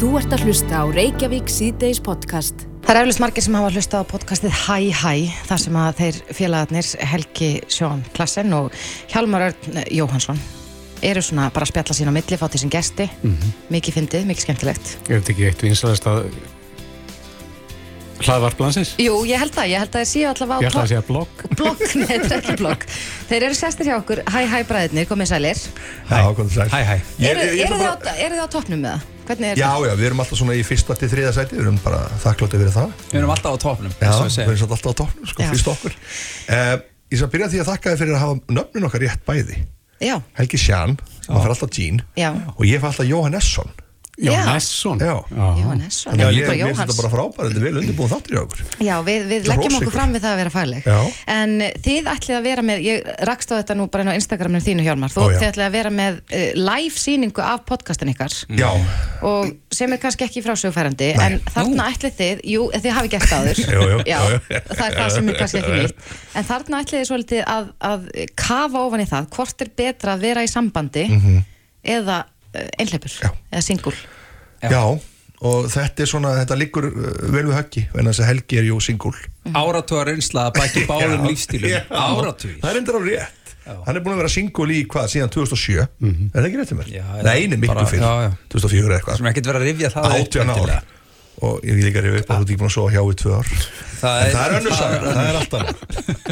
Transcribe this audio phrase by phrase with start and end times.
[0.00, 2.62] Þú ert að hlusta á Reykjavík síðdeis podcast.
[2.86, 5.10] Það er eflust margir sem hafa hlusta á podcastið Hæ Hæ,
[5.44, 8.72] þar sem að þeir félagarnir Helgi Sjón Klassen og
[9.12, 10.40] Hjalmar Örn Jóhansson
[11.04, 13.10] eru svona bara að spjalla sín á milli, fá til sín gesti,
[13.68, 14.94] mikið fyndið, mikið skemmtilegt.
[15.04, 16.24] Er þetta ekki eitt vinsaðast að
[18.24, 18.96] hlaðvarplansins?
[19.04, 21.04] Jú, ég held það, ég held að þeir séu allavega á Ég ætla að segja
[21.12, 21.46] blogg.
[21.60, 22.90] blogg, nei, þetta er ekki blogg.
[23.28, 25.64] Þeir eru sestir hjá okkur, Hæ Hæ bræðinir, komið sælir.
[26.08, 26.68] Já, komið sæl.
[26.72, 27.00] Hæ, hæ.
[27.20, 29.08] Eru þið á toppnum með það?
[29.30, 31.76] Hvernig er Já, já, við erum alltaf svona í fyrsta til þriða sæti, við erum
[31.84, 32.94] bara þakklátið fyrir það.
[33.12, 35.50] Við erum alltaf á topnum Já, við erum svolítið alltaf á toppnum, sko, Já.
[35.52, 35.94] fyrst okkur.
[36.50, 36.72] Uh,
[37.14, 39.60] ég skal byrja því að þakka þið fyrir að hafa nöfnin okkar rétt bæði.
[40.02, 40.96] Já, Helgi Sján,
[41.28, 43.70] að fyrir alltaf Jean, já, og ég fyrir alltaf Jóhannesson.
[43.70, 43.79] Jón
[44.20, 44.40] Já.
[44.50, 45.00] Nesson.
[45.00, 45.14] Já.
[45.30, 46.18] Jóhannesson.
[46.20, 48.64] Já, ég, finnst þetta bara frábært, þetta er vel undirbúin þáttur í okkur.
[48.84, 50.88] Já, við, við leggjum okkur fram við það að vera fagleg.
[51.30, 51.54] En
[51.86, 54.84] þið ætlið að vera með Ég rakst á þetta nú bara inn á Instagraminu þínu
[54.86, 55.38] Hjálmar Þú Ó, já.
[55.40, 58.70] þið ætlið að vera með uh, live sýningu af podcastin ykkar Já,
[59.26, 63.44] og sem er kannski ekki frásögfærandi en þarna ætlið þið, jú, þið hafi gert það
[63.44, 64.40] áður Jú, jú, Já, jú,
[64.72, 68.10] það er það sem er kannski ekki nýtt en þarna ætlið þið svolítið að, að
[68.40, 71.06] kafa ofan í það, hvort er betra að vera í sambandi
[71.84, 72.36] eða uh,
[72.78, 73.22] einhleipur, Mhm.
[73.22, 73.30] Já.
[73.52, 73.94] eða singul
[74.62, 74.82] já,
[75.40, 78.64] og þetta er svona, þetta liggur uh, vel við höggi, en þess að Helgi er
[78.68, 79.14] jú singul.
[79.56, 81.28] Áratugar reynsla að bæki báðum Já.
[81.30, 81.80] lífstílum Já.
[81.90, 83.36] Áratugir Það er endur á rétt.
[83.86, 85.80] Hann er búin að vera singul í hvað, síðan 2007.
[85.80, 85.88] Er
[86.34, 86.88] það ekki rétt til mér?
[86.90, 87.22] Já, já.
[87.22, 88.30] Nei, einu miklu já, já.
[88.50, 89.16] 2004 eða eitthvað.
[89.20, 90.82] sem ekkert verið að rifja það upp átján ár endilega.
[91.40, 93.14] og ég vil líka rifja upp að þú ert ekki búin að sofa hjá í
[93.20, 93.46] tvö ár
[94.00, 95.76] Það en er- það er önnur saga, það er allt annað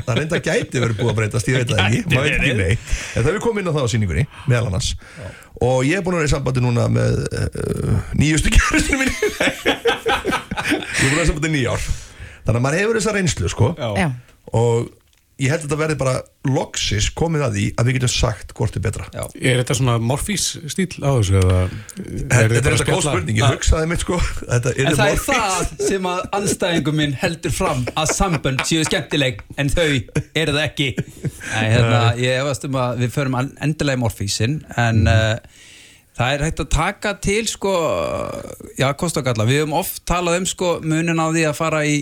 [0.04, 2.56] það er enda gæti verið búið að breytast, ég veit það ekki maður veit ekki
[2.58, 2.74] nei,
[3.14, 4.90] en það er komum inn á það á sýningunni meðal annars
[5.64, 9.42] og ég er búin að vera í sambandi núna með uh, nýjustu kjæristinu minni ég
[9.42, 11.82] er búin að vera í sambandi nýjár
[12.48, 13.72] þannig að maður hefur þessa reynslu sko.
[13.76, 14.08] Já,
[14.56, 14.88] og
[15.38, 16.14] ég held að þetta verði bara
[16.48, 19.22] loksis komið að því að við getum sagt hvort er betra Já.
[19.38, 21.58] Er þetta svona morfís stíl á þessu eða?
[21.94, 24.18] Þetta er þetta góð spurning, ég hugsaði mitt sko
[24.52, 25.28] Þetta er En það er morfís.
[25.28, 30.64] það sem að anstæðingum minn heldur fram að sambönd séu skemmtileg en þau eru það
[30.64, 35.64] ekki Nei, hérna, ég hefast um að við förum endilega í morfísin en uh,
[36.18, 37.76] það er hægt að taka til sko,
[38.74, 41.84] já, kost og galla við höfum oft talað um sko munin á því að fara
[41.86, 42.00] í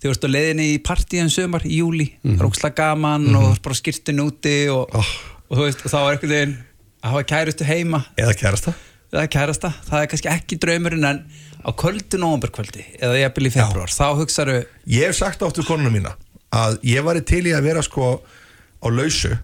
[0.00, 2.38] þú veist á leiðinni í partíum sömar í júli, mm.
[2.40, 5.12] róksla gaman og þú ert bara skirtin úti og, Oh.
[5.50, 6.56] og þú veist, og þá er einhvern veginn
[7.00, 8.04] að hafa kærustu heima.
[8.20, 8.74] Eða kærasta.
[9.10, 11.22] Er kærasta, það er kannski ekki draumurinn en
[11.66, 16.12] á kvöldu nóvemberkvöldi eða jafnvel í februar, þá hugsaðu Ég hef sagt áttu konuna mína
[16.54, 19.34] að ég væri til í að vera sko á lausu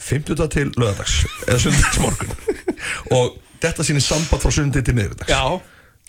[0.00, 2.32] 50 til lögadags eða sundagsmorgun
[3.18, 5.42] og þetta sýnir samband frá sundi til miðvitags já,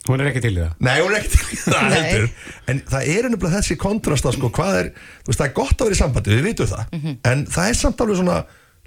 [0.09, 0.71] Hún er ekki til í það.
[0.81, 2.29] Nei, hún er ekki til í það heldur.
[2.73, 4.87] En það er ennumlega þessi kontrasta sko, hvað er,
[5.21, 6.97] þú veist, það er gott að vera í sambandi við vitum það,
[7.31, 8.39] en það er samt alveg svona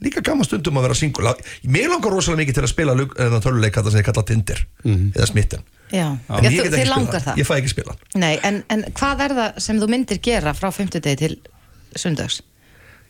[0.03, 1.29] líka gaman stundum að vera singul
[1.71, 4.65] Mér langar rosalega mikið til að spila lug- þennan töluleik þetta sem ég kalla Tinder
[4.91, 5.63] eða smitten.
[5.95, 6.09] Já, já.
[6.11, 7.39] ég þú- get ekki þið langar það.
[7.39, 8.03] Ég fæ ekki spila hann.
[8.25, 11.39] Nei, en, en hvað er það sem þú myndir gera frá 50 degi til
[11.95, 12.41] sundags?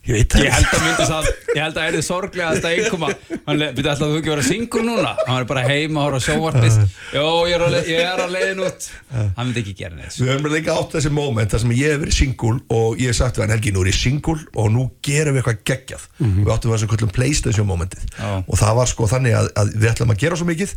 [0.05, 2.57] Ég veit það ég held að myndi það ég held að er þið sorglega að
[2.59, 3.09] þetta einkoma
[3.45, 5.13] hann byrja alltaf að þú ekki vera singur núna?
[5.25, 6.75] Hann er bara heima og horfa á sjónvarpið.
[7.15, 8.81] Jó, ég er leið, ég er á leiðin út.
[9.15, 10.17] Hann myndi ekki gera neitt.
[10.19, 13.19] Við höfum líka átt þessi moment þar sem ég hef verið singul og ég hef
[13.21, 16.03] sagt við hann Helgi, nú er ég singul og nú gerum við eitthvað geggjað.
[16.21, 18.03] Við áttum þessu kvöldum Playstation momentið.
[18.19, 18.29] Já.
[18.45, 20.71] og það var sko þannig að, að við ætlum að gera svo mikið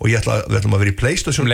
[0.00, 1.44] og ég ætla, við ætlum að vera í Playstation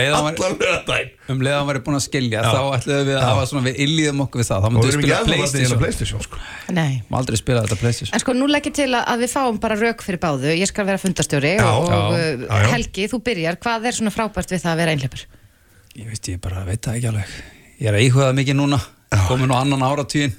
[6.37, 7.25] Um að allan hann að að að að.
[7.25, 9.59] Má aldrei spila þetta Playstation En sko, nú legg ég til að, að við fáum
[9.63, 10.53] bara rauk fyrir báðu.
[10.53, 12.69] Ég skal vera fundastjóri Já, og, já, uh, já, já.
[12.73, 13.59] Helgi, þú byrjar.
[13.63, 15.23] Hvað er svona frábært við það að vera einhleipur?
[15.97, 17.31] Ég veist, ég bara veit það ekki alveg
[17.81, 18.77] Ég er að íhuga það mikið núna
[19.27, 20.35] Komin á annan áratugin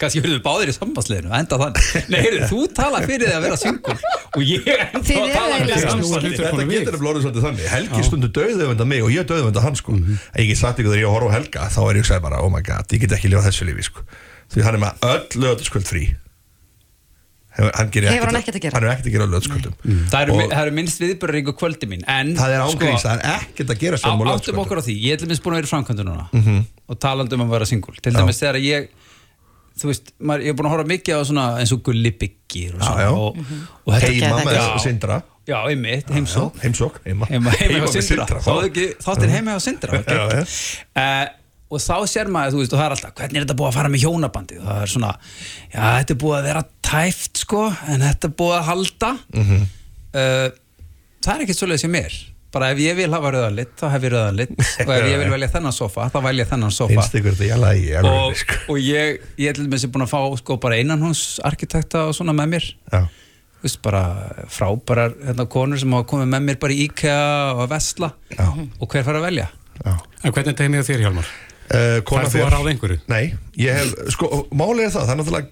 [0.00, 3.42] Kannski verður við báðir í sambandsleginu Enda þannig Nei, heyrðu, þú tala fyrir þig að
[3.44, 3.96] vera singul
[4.30, 8.30] Og ég enda að tala fyrir sambandsleginu Þetta getur nefnilega orðið svolítið þannig Helgi stundu
[8.38, 9.96] döðöfenda mig og ég döðöfenda hann sko.
[10.38, 12.40] Ég get sagt ykkur þegar ég horf á Helga þá er ég að segja bara,
[12.40, 14.06] oh my god, ég get ekki lifað þessu lífi sko.
[14.50, 16.04] Því hann er með öll lögataskvöld frí.
[17.50, 18.74] Hefur hann, gerir Hefur hann ekkert- að gera?
[18.78, 19.74] Hann er ekkert að gera á lögataskvöldum
[20.10, 23.32] Það eru, það eru minnst viðbörringu kvöldi mín En Það er sko, ángríns, það er
[23.34, 24.94] ekkert að gera á, sem á Áttum lögataskvöldum okkur á því.
[25.02, 26.26] Ég ætlum minnst búin að vera í framkvæmdu núna
[26.86, 28.88] Og talandi um að vera singul Til dæmis þegar ég
[29.80, 32.74] Þú veist, maður, ég er búin að horfa mikið á svona eins og gulli byggir
[32.76, 33.10] og Já, svona já.
[33.10, 33.36] og,
[33.86, 34.64] og þetta Heima með Já.
[34.84, 35.18] Sindra.
[35.50, 37.26] Já, einmitt, heimsók Já, Heimsók, heima.
[37.30, 38.26] Heima, heima hjá með Sindra.
[38.44, 40.42] Sindra, þáttir heima hjá Sindra Já, já.
[41.00, 41.39] uh,
[41.70, 43.76] og þá sér maður, þú veist, og það er alltaf hvernig er þetta búið að
[43.78, 45.10] fara með hjónabandi það er svona,
[45.70, 47.60] já, þetta er búið að vera tæft sko,
[47.94, 49.62] en þetta er búið að halda Mhm.
[50.14, 50.48] uh,
[51.22, 52.18] það er ekkert svoleiðis sem mér
[52.50, 54.54] bara ef ég vil hafa rauðanlitt, þá hef ég rauðanlitt
[54.88, 57.60] og ef ég vil velja þennan sofa, þá velja þennan sofa Finnst ykkur þetta ég
[57.62, 58.56] lagi og, alveg, sko.
[58.74, 62.34] og ég, ég er til dæmis búin að fá sko bara innanhús arkitekta og svona
[62.34, 63.04] með mér Já,
[63.60, 64.02] þú veist, bara
[64.50, 67.20] frábærar hérna, konur sem hafa komið með mér bara í IKEA
[67.54, 68.48] og að vesla Já.
[68.50, 69.46] og hver fara að velja
[69.84, 69.94] Já.
[70.26, 71.30] En hvernig er á þér, Hjálmar?
[71.70, 72.98] Uh, kona Færð þú að ráða einhverju?
[73.12, 73.24] Nei,
[73.62, 74.24] ég hef, sko,
[74.58, 75.48] málið er það, það er náttúrulega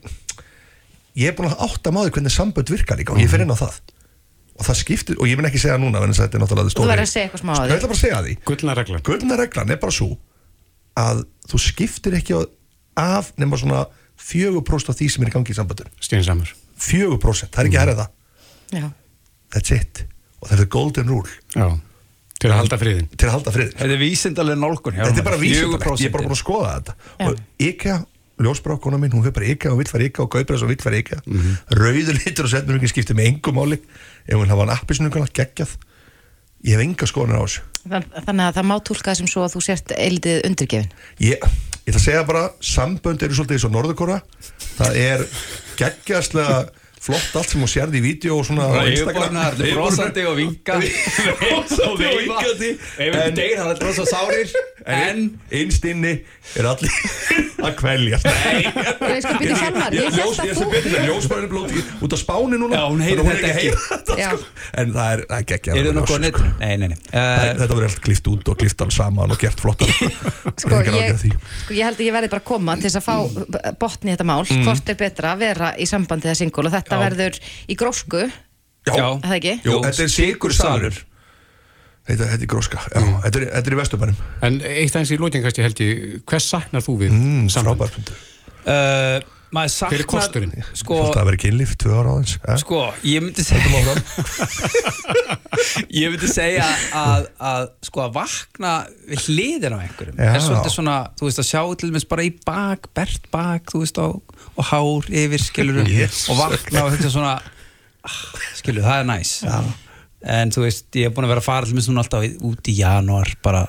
[1.19, 3.59] Ég er búin að átta máði hvernig sambönd virkar líka og ég fer inn á
[3.59, 3.75] það.
[4.59, 7.03] Og það skiptir, og ég mun ekki segja núna en þetta er náttúrulega Þú verður
[7.07, 7.75] að segja eitthvað smá á Ég því.
[7.79, 8.35] ætla bara að segja því.
[8.51, 9.03] Gullna reglan.
[9.07, 10.09] Gullna reglan er bara svo
[10.99, 11.17] að
[11.51, 12.33] þú skiptir ekki
[12.99, 13.85] af nema svona
[14.19, 16.51] 4% af því sem er í gangi í samböndun Steinsamur.
[16.79, 18.03] 4%, það er ekki að
[22.39, 23.09] Til að halda friðin.
[23.19, 25.99] til að halda friðin Þetta er vísindalega nálgun Þetta er bara vísindalegt, 4%.
[25.99, 26.95] ég er bara búin að skoða þetta.
[27.19, 27.27] Já.
[27.27, 27.97] og IKEA,
[28.39, 30.83] ljósbrákona mín hún fyrir bara IKEA og vill fara IKEA og kaupir þess og vill
[30.85, 31.19] fara IKEA.
[31.75, 33.81] Rauður litur og setnur ekki skiptir með engum máli.
[34.29, 35.75] Ef hún hafa hann appisnugana geggjað.
[36.67, 37.61] Ég hef enga skoðanir á þessu.
[37.89, 40.91] Þann- Þannig að það má túlka það sem svo að þú sért eildið undirgefin.
[41.19, 43.59] ég, ég ætla að segja bara sambönd eru svolítið
[46.99, 49.37] það flott allt sem hún sérði í vídeo og svona á Instagram.
[49.39, 50.79] það er brosandi og vinka.
[51.43, 52.71] Brosandi og vinkandi.
[52.99, 54.53] Ef deyr, hann er brosa sárir.
[54.89, 56.15] En innst inni
[56.57, 56.93] er allir
[57.67, 61.83] að kvelja Ég sko byrja Hjálmar, ég held að þú...
[62.07, 62.79] út á spáni núna.
[62.79, 63.73] Já, hún að þetta ekki.
[63.75, 64.39] að sko.
[64.79, 66.39] En það er, það það
[66.79, 69.61] nei, nei Það- uh, Þetta verður allt klift út og klift alls saman og gert
[69.63, 69.93] flottar.
[70.59, 73.17] Sko ég, sko, ég held að ég verði bara að koma til þess að fá
[73.83, 76.88] botni í þetta mál, hvort er betra að vera í sambandi eða singul og þetta
[76.97, 77.03] Já.
[77.05, 78.25] verður í grósku,
[78.89, 79.55] er það ekki?
[79.67, 81.05] Jú, þetta er sigur salur.
[82.09, 85.19] Þetta, þetta er gróska, já, þetta er, þetta er í vesturbænum En eitt aðeins í
[85.21, 88.15] lókin kannski held ég, hvers saknar þú við mm, fundur
[88.65, 89.19] uh,
[89.53, 90.55] Maður saknar Hver er kosturinn?
[90.73, 92.59] Sko, Svolítið að vera kynlíf, tvö ára aðeins eh?
[92.63, 93.97] sko, ég myndi segja
[95.99, 98.73] Ég myndi segja að, að sko að vakna
[99.27, 100.31] hliðin á einhverjum Já.
[100.33, 103.85] er svolítið svona, þú veist að sjá til dæmis bara í bak, bert bak, þú
[103.85, 104.28] veist og,
[104.59, 106.27] og hár yfir, skilur Jesus.
[106.33, 108.19] og vakna og þetta svona ah,
[108.59, 109.57] skilur, það er næs Já.
[110.35, 112.71] en þú veist, ég er búin að vera að fara til dæmis núna alltaf út
[112.71, 113.65] í janúar bara,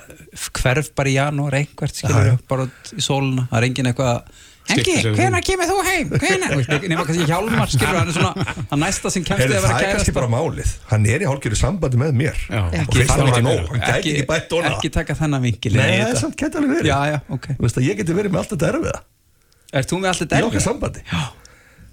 [0.61, 2.37] hverf bara í janúar einhvert, skilur, já.
[2.49, 6.11] bara í sóluna það er engin eitthvað Engi, sér hvenær kemur þú heim?
[6.13, 6.51] Hvenær?
[6.51, 9.57] Þú veist, Nefna kannski Hjálmar, skilur, hann er svona hann næsta sem kemst Heyrðu, þig
[9.57, 12.59] að Það vera er kannski bara málið Hann er í hálfgerðu sambandi með mér Já.
[12.61, 13.71] Og Ekki finnst hann ekki nóg.
[13.71, 16.75] Hann gæti ekki bætt orða ekki taka þennan vinkil Nei, það er samt gæti alveg
[16.75, 19.01] verið Já, já, ok Þú veist að ég geti verið með allt þetta erfiða
[19.73, 21.21] Er þú með allt þetta Í okkar sambandi Já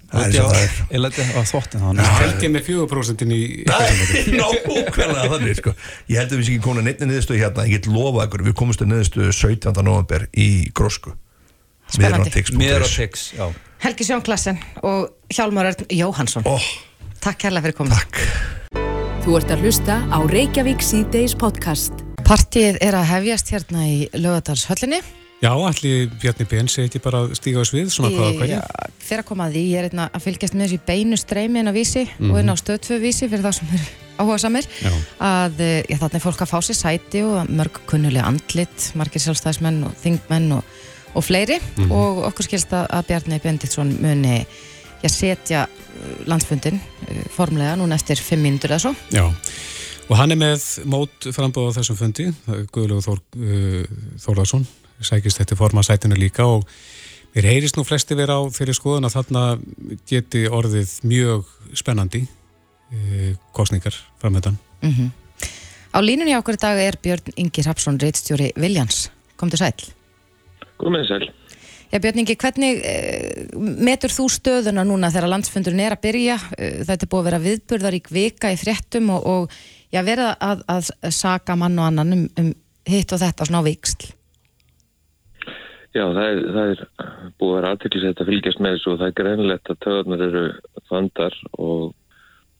[0.07, 3.33] Það er og það er Ég leti á þvottin þá Held ég með 4% inn
[3.35, 5.73] í Nákvæmlega þannig sko.
[6.07, 8.45] Ég held að við séum ekki komin að neittni niðurstöðu hérna Ég get lofa ykkur,
[8.47, 9.83] við komumst að niðurstöðu 17.
[9.83, 11.11] november í Grósku
[11.91, 12.43] Spennandi.
[12.59, 13.45] Mér á tix, já
[13.83, 16.47] Helgi Sjón Klassen og Hjálmar Örn Jóhansson.
[16.49, 16.57] Ó,
[17.21, 17.99] Takk kærlega fyrir komið.
[17.99, 22.01] takk Þú ert að hlusta á Reykjavík C-Days podcast.
[22.25, 25.01] Partíið er að hefjast hérna í Laugadalshöllinni.
[25.37, 28.61] Já, allir Bjarni Ben segi ekki bara að stíga á svið svona hvað og hverju?
[29.05, 31.69] Fyrir að koma að því, ég er einna að fylgjast með þessu beinu streymi inn
[31.69, 33.85] á vísi og inn á stöðtvö vísi fyrir þá sem eru
[34.21, 34.65] áhuga samir
[35.21, 39.21] að eh, já, þannig er fólk að fá sér sæti og mörg kunnulega andlit, margir
[39.21, 40.73] sjálfstæðismenn og þingmenn og,
[41.13, 41.59] og fleiri.
[41.85, 48.01] Og okkur skilst að, að Bjarni Benditsson muni já, setja eh, landsfundin eh, formlega núna
[48.01, 48.95] eftir fimm mínútur eða svo.
[49.13, 49.27] Já,
[50.07, 52.27] og hann er með mót frambóð á þessum fundi,
[52.73, 54.65] Guðlegu Þór, uh, Þórðarsson,
[55.01, 56.65] sækist þetta forma sætinu líka og
[57.35, 59.43] mér heyrist nú flesti vera á þeirri skoðun að þarna
[60.09, 61.47] geti orðið mjög
[61.77, 64.57] spennandi uh, kostningar framöndan.
[64.81, 65.15] mm
[65.97, 69.07] Á línunni á okkur í dag er Björn Ingi Rapsson, reitstjóri Viljans.
[69.39, 69.87] Kom til sæl.
[70.77, 71.29] Gómið sæl.
[71.89, 76.35] Já, Björn Ingi, hvernig eh, metur þú stöðuna núna þegar landsfundurinn er að byrja?
[76.57, 79.57] Eh, þetta er búið að vera viðburðarík vika í fréttum og, og
[79.93, 82.53] já, verða að, að, að saka mann og annan um, um
[82.87, 84.11] hitt og þetta svona á viksl.
[85.97, 86.81] Já, það er, það er
[87.39, 90.43] búið að vera aðteklisett að fylgjast með þessu og það er greinlegt að töðunar eru
[90.91, 91.85] vandar og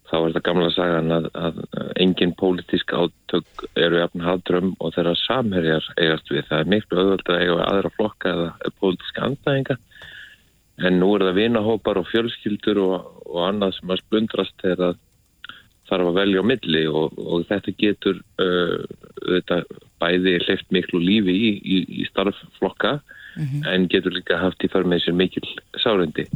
[0.08, 1.60] þá er þetta gamla sagan að, að
[2.01, 6.46] engin pólitísk átök eru jafn hadrum og þeirra samherjar eigast við.
[6.48, 9.77] Það er miklu auðvöld að eiga aðra flokka eða pólitíska andæðinga
[10.88, 15.03] en nú er það vinahópar og fjölskyldur og, og annað sem að splundrast þegar að
[15.88, 18.82] þarf að velja á milli og, og þetta getur uh,
[19.22, 19.62] þetta
[20.01, 22.98] bæði hleyft miklu lífi í, í, í starfflokka
[23.72, 25.46] en getur líka haft í för með sér mikil
[25.77, 26.27] sárendi.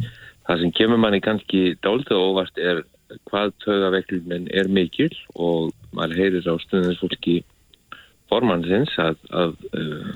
[0.47, 2.83] Það sem kemur manni kannski dálítið óvart er
[3.29, 7.41] hvað tögaveklunin er mikil og maður heyrir á stundinfólki
[8.31, 10.11] formannsins að, að uh,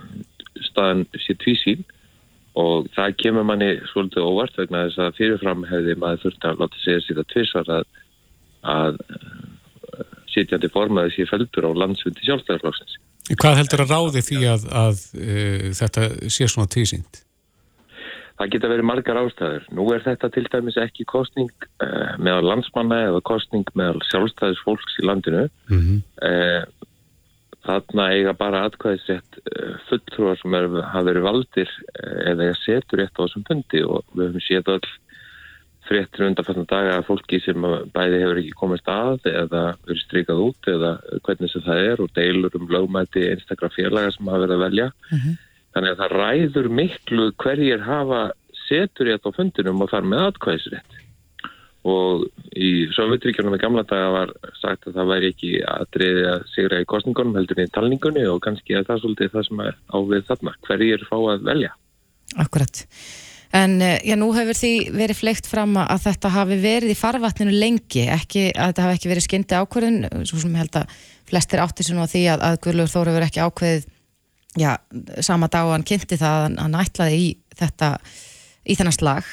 [0.70, 1.84] staðan sé tvísýn
[2.56, 6.84] og það kemur manni svolítið óvart vegna þess að fyrirfram hefði maður þurft að láta
[6.84, 7.90] segja sér að tvisar að,
[8.76, 13.00] að uh, sitjandi formaði sér feldur á landsfundi sjálfstæðarflokksins.
[13.34, 17.22] Hvað heldur að ráði því að, að uh, þetta sé svona tísýnt?
[18.36, 19.68] Það geta verið margar ástæður.
[19.74, 25.00] Nú er þetta til dæmis ekki kostning uh, meðal landsmanna eða kostning meðal sjálfstæðis fólks
[25.00, 25.46] í landinu.
[25.72, 26.02] Mm -hmm.
[26.28, 26.92] uh,
[27.66, 31.72] þarna eiga bara atkvæðisrétt uh, fulltrúar sem hafa verið valdir
[32.30, 34.94] eða setur rétt á þessum pundi og við höfum séð all
[35.86, 40.70] fréttir undanfætna daga að fólki sem bæði hefur ekki komist að eða verið strykað út
[40.72, 40.92] eða
[41.28, 44.88] hvernig sem það er og deilur um lögmæti einstakra félaga sem hafa verið að velja.
[45.12, 45.38] Mm -hmm.
[45.76, 48.22] Þannig að það ræður miklu hverjir hafa
[48.68, 51.02] setur rétt á fundinum og þar með atkvæðisrétt.
[51.86, 52.24] Og
[52.58, 56.00] í Sovjetríkjunum í gamla daga var sagt að það væri ekki að
[56.50, 59.78] sigra í kostningunum heldur í talningunni og kannski að það er svolítið það sem er
[59.94, 60.56] ávið þarna.
[60.66, 61.72] Hverjir fá að velja?
[62.42, 62.82] Akkurat.
[63.56, 67.56] En eh, já, nú hefur því verið fleikt fram að þetta hafi verið í farvatninu
[67.56, 70.98] lengi, ekki, að þetta hafi ekki verið skyndi ákvörðun, svo sem held að
[71.30, 73.88] flestir áttir sem á því að, að Guðlur Þóru verið ekki ákveðið
[74.60, 74.72] já,
[75.24, 77.92] sama dag og hann kynnti það að hann ætlaði í þetta
[78.66, 79.32] í þennan slag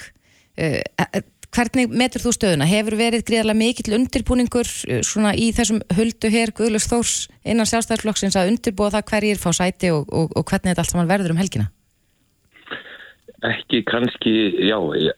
[0.62, 1.20] uh,
[1.52, 2.70] hvernig metur þú stöðuna?
[2.70, 4.70] Hefur verið gríðarlega mikill undirbúningur
[5.04, 9.92] svona í þessum huldu hér Guðlurs Þórs innan sjálfstæðarflokksins að undirbúa það hverjir fá sæti
[9.92, 11.68] og, og, og hvernig þetta allt saman verður um helgina?
[13.42, 14.32] Ekki kannski,
[14.68, 14.76] já,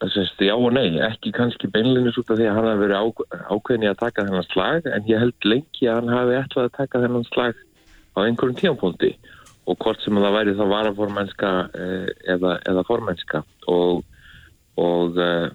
[0.09, 3.05] sérst, já og nei, ekki kannski beinlinnis út af því að hann hafi verið á,
[3.53, 6.77] ákveðin í að taka þennan slag en ég held lengi að hann hafi ætlað að
[6.79, 7.59] taka þennan slag
[8.17, 9.11] á einhverjum tíampunkti
[9.69, 13.43] og hvort sem það væri þá varaformennska eh, eða, eða formennska.
[13.71, 14.01] Og,
[14.81, 15.47] og uh,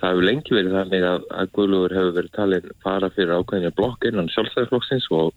[0.00, 4.06] það hefur lengi verið þannig að, að Guðlugur hefur verið talin fara fyrir ákveðinja blokk
[4.10, 5.32] innan sjálfstæðarflokksins og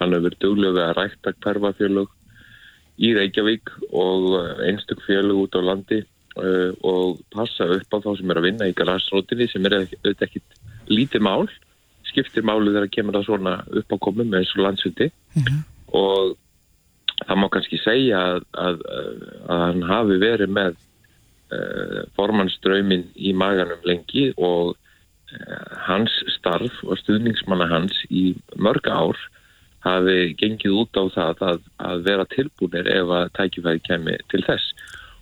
[0.00, 2.16] hann hefur verið duglega að rækta hverfafjölug
[3.00, 6.02] í Reykjavík og eh, einstök fjölug út á landi
[6.36, 10.26] uh, og passa upp á þá sem er að vinna í garasrótinni sem er auðvitað
[10.28, 11.48] ekkit lítið mál
[12.10, 15.60] skiptir málu þegar kemur það svona upp á komum eins og landsundi mm -hmm.
[15.96, 16.36] og
[17.26, 18.76] það má kannski segja að, að,
[19.48, 20.76] að hann hafi verið með
[21.54, 29.16] uh, formannströymin í maganum lengi og uh, hans starf og stuðningsmanna hans í mörg ár
[29.84, 31.60] hafi gengið út á það að,
[31.90, 34.74] að vera tilbúinir ef að tækifæði kemi til þess.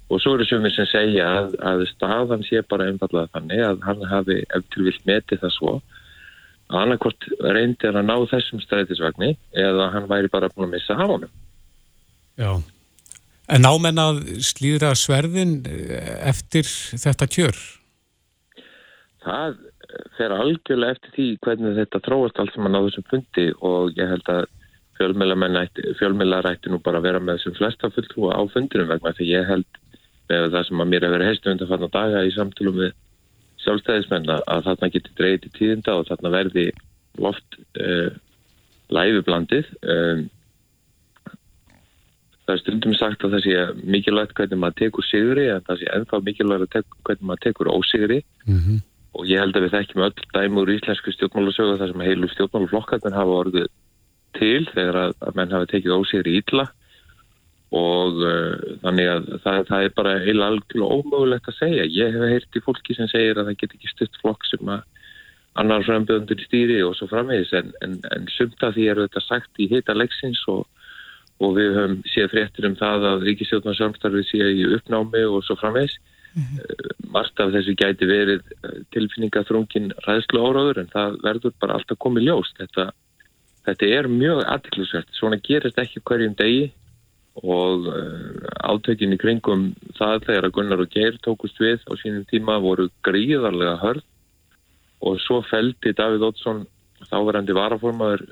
[0.08, 4.08] Og svo eru sumir sem segja að, að staðan sé bara einfallega þannig að hann
[4.08, 5.74] hafi eftir vilt metið það svo
[6.68, 10.96] að annarkort reyndi hann að ná þessum strætisvagni eða hann væri bara búin að missa
[10.96, 11.32] af honum.
[12.38, 12.50] Já,
[13.48, 17.62] en ámenn að slíðra sverðin eh, eftir þetta kjör?
[19.24, 19.56] Það
[20.18, 24.10] fer algjörlega eftir því hvernig þetta tróast allt sem að ná þessum fundi og ég
[24.12, 24.46] held að
[24.98, 29.46] fjölmjölar ætti nú bara að vera með þessum flesta fulltrúa á fundinum vegna því ég
[29.48, 29.82] held
[30.28, 32.96] með það sem að mér hefur heistu undan fann að daga í samtölum við
[33.64, 36.66] sjálfstæðismenn að þarna getur dreyið til tíðinda og þarna verði
[37.18, 38.10] loft uh,
[38.94, 40.26] læfublandið um,
[42.48, 45.90] það er stundum sagt að það sé mikilvægt hvernig maður tekur sigri en það sé
[45.96, 46.78] ennþá mikilvægt
[47.08, 48.78] hvernig maður tekur ósigri mm -hmm.
[49.16, 53.16] Og ég held að við þekkjum öll dæmur í íslensku stjórnmálusögu þar sem heilu stjórnmáluflokkarnir
[53.16, 53.70] hafa orðið
[54.38, 56.68] til þegar að, að menn hafa tekið ósigri ítla
[57.78, 61.88] og uh, þannig að það, það er bara heila algjörlega ómögulegt að segja.
[61.92, 64.86] Ég hef heyrt í fólki sem segir að það get ekki stutt flokk sem að
[65.58, 67.52] annar frambjöðundur í stýri og svo framvegis.
[67.58, 70.64] En, en, en sumt að því er þetta sagt í heita leiksins og
[71.38, 75.94] og við höfum séð fréttir um það að ríkistjóðnarsamstarfið sé í uppnámi og svo framvegs.
[76.38, 77.10] -hmm.
[77.12, 82.28] Margt af þessu gæti verið eh, tilfinningaþrungin ræðslu áraður en það verður bara alltaf komið
[82.28, 82.56] ljóst.
[82.58, 82.90] Þetta,
[83.66, 85.14] þetta er mjög aðtilsvært.
[85.16, 86.72] Svona gerist ekki hverjum degi
[87.38, 92.58] og uh, átökin í kringum það þegar Gunnar og Geir tókust við á sínum tíma
[92.58, 94.02] voru gríðarlega hörð
[95.06, 96.64] og svo feldi Davíð Ótsson
[97.06, 98.24] þáverandi varaformaður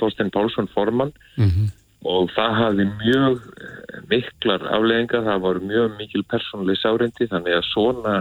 [0.00, 5.98] Þorstein Pálsson formann mm -hmm og það hafði mjög eh, miklar afleggingar, það voru mjög
[6.00, 8.16] mikil persónuleg sárendi þannig að svona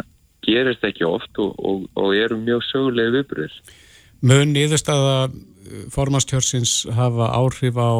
[0.45, 3.57] gerist ekki oft og, og, og eru mjög sögulega viðbröðir.
[4.21, 7.93] Mun íðurstaða eh, formastjórsins hafa áhrif á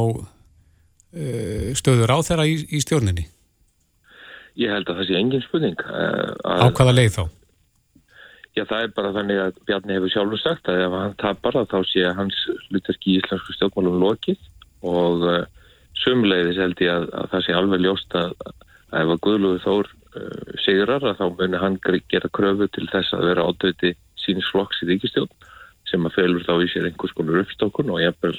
[1.11, 3.27] uh, stöður á þeirra í, í stjórninni?
[4.59, 5.77] Ég held að það sé engin spurning.
[5.79, 7.23] Á hvaða leið þá?
[8.51, 11.77] Já, það er bara þannig að Bjarni hefur sjálfur sagt að ef hann tapar þá
[11.87, 14.41] sé hans hlutverki í Íslandsku stjórnmálum lokið
[14.91, 15.37] og uh,
[15.99, 19.91] Sumleiðis held ég að, að það sé alveg ljóst að, að ef að Guðlúður Þór
[19.91, 24.81] uh, sigrar að þá munir hann gera kröfu til þess að vera ádöyti síns flokks
[24.83, 25.29] í ríkistjón
[25.89, 28.35] sem að felur þá í sér einhvers konar uppstokkun og jafnvel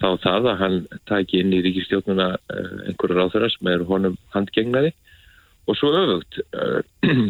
[0.00, 0.76] þá það að hann
[1.10, 4.92] taki inn í ríkistjónuna uh, einhverju ráþöra sem er honum handgengnaði
[5.70, 6.80] og svo öfugt uh,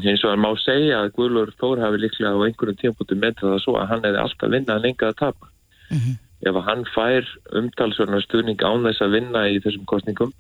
[0.09, 3.63] eins og hann má segja að Guðlúður Þór hafi líklega á einhverjum tímpúti með það
[3.65, 5.51] svo að hann hefði alltaf vinnað en engað að tapa.
[5.89, 7.27] Mm -hmm ef hann fær
[7.59, 10.33] umtalsverðna stuðning án þess að vinna í þessum kostningum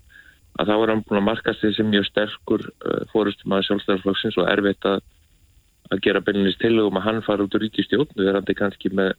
[0.60, 4.38] að þá er hann búin að marka sig sem mjög sterkur uh, fórustum að sjálfstæðarflokksins
[4.42, 5.02] og erfitt að,
[5.90, 9.14] að gera beilinist tilögum að hann fara út úr ríkistjórn við erum þetta kannski með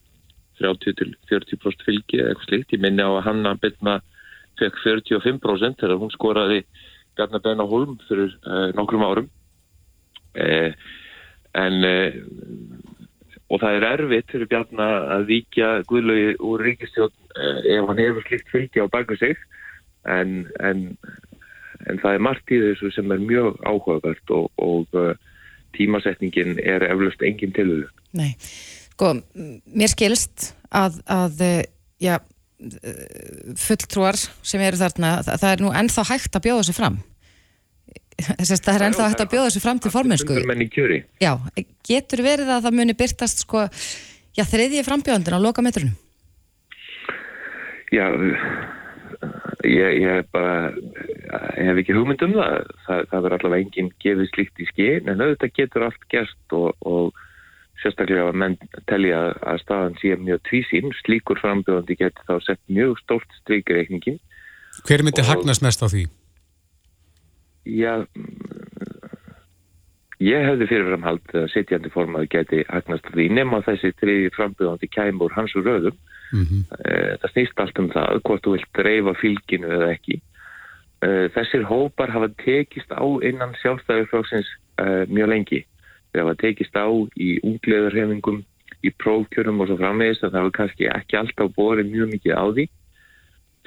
[0.62, 3.96] 30-40% fylgi eða eitthvað slikt ég minni á að hann að byrna
[4.60, 6.60] fekk 45% þegar hún skoraði
[7.18, 9.30] Bjarnar Benna Holm fyrir uh, nokkrum árum.
[10.34, 10.74] Uh,
[11.54, 12.16] en uh,
[13.52, 17.14] og það er erfitt fyrir Bjarnar að víkja Guðlaugi úr ríkistjórn
[17.74, 19.38] ef hann hefur slikt fylgi á baka sig
[20.10, 20.86] en, en,
[21.90, 25.14] en það er margt í þessu sem er mjög áhugavert og, og uh,
[25.78, 27.88] tímasetningin er eflust engin tilöðu.
[28.14, 28.34] Nei,
[28.94, 29.16] sko,
[29.74, 31.42] mér skilst að, að
[32.04, 32.18] já,
[33.60, 37.02] fulltrúar sem eru þarna, það er nú ennþá hægt að bjóða sig fram.
[38.20, 40.38] Þess að það er ennþá hægt að bjóða sig fram til formensku.
[41.24, 41.34] Já,
[41.89, 43.65] getur verið að það muni byrtast sko,
[44.38, 45.98] já, þriðji frambjóðandin á loka metrunum?
[47.93, 48.08] Já,
[49.63, 50.74] Ég, ég bara,
[51.55, 52.72] hef ekki hugmynd um það.
[52.84, 56.74] Það, það verður allavega enginn gefið slikt í skinn en auðvitað getur allt gerst og,
[56.84, 57.22] og
[57.79, 58.58] sérstaklega að menn
[58.91, 60.91] telja að staðan sé mjög tvísinn.
[61.00, 64.20] Slíkur frambjóðandi getur þá sett mjög stórt streikreikningin.
[64.84, 66.08] Hver myndi og, hagnast mest á því?
[67.63, 67.93] Já,
[70.20, 75.55] ég hefði fyrirframhald að setjandi formaði geti hagnast því nema þessi þriði frambjóðandi kæmur hans
[75.55, 76.01] og röðum
[76.34, 76.62] Mm -hmm.
[77.22, 80.15] Það snýst allt um það hvort þú vilt dreifa fylginu eða ekki.
[81.05, 84.50] Eh, þessir hópar hafa tekist á innan sjálfstæðurflóksins
[84.82, 85.62] eh, mjög lengi.
[86.12, 86.88] Þeir hafa tekist á
[87.27, 88.39] í ungleðarhefingum,
[88.88, 92.46] í prófkjörum og svo framvegist að það hefur kannski ekki alltaf borið mjög mikið á
[92.55, 92.65] því.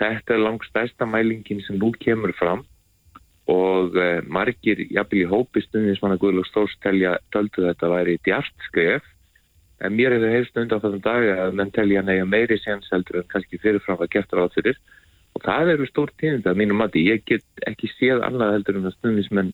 [0.01, 2.65] Þetta er langt stærsta mælingin sem nú kemur fram
[3.53, 3.95] og
[4.27, 9.05] margir, jafnvel í hópi stundismanna Guðlúk Stórstelja töldu þetta væri djart skref.
[9.79, 13.61] En mér hefur heilst undan þessum dag að menn telja neyja meiri sénseldur en kannski
[13.63, 14.81] fyrirfram að geta ráð fyrir.
[15.37, 17.05] Og það eru stór tíðnd að mínum mati.
[17.07, 19.53] Ég get ekki séð annað heldur en að stundismenn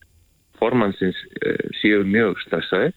[0.63, 2.93] formansins uh, séu mjög stressaði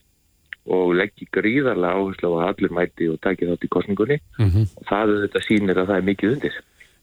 [0.66, 4.72] og leggji gríðarlega áherslu á að allir mæti og taki þátt í kostningunni mm -hmm.
[4.78, 6.56] og það þetta sínir að það er mikið undir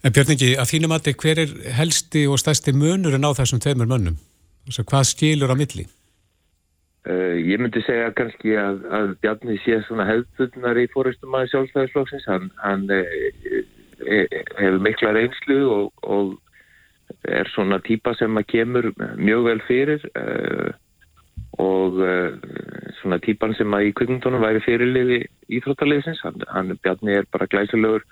[0.02, 3.60] En Björn Ingi, að þínum mati hver er helsti og stærsti munur en á þessum
[3.62, 4.16] tveimur mönnum?
[4.66, 5.84] Hvað skilur á milli?
[7.06, 12.26] Uh, ég myndi segja kannski að, að Bjarni sé svona hefðbundnar í fóristum aðeins sjálfstæðisflokksins
[12.30, 12.98] hann, hann e,
[14.02, 14.18] e,
[14.58, 16.34] hefur mikla reynslu og, og
[17.26, 20.70] er svona típa sem að kemur mjög vel fyrir uh,
[21.62, 22.34] og uh,
[22.98, 25.20] svona típan sem að í kvikmundunum væri fyrirliði
[25.58, 28.06] íþróttaliðsins hann, hann Bjarni er bara glæsilegur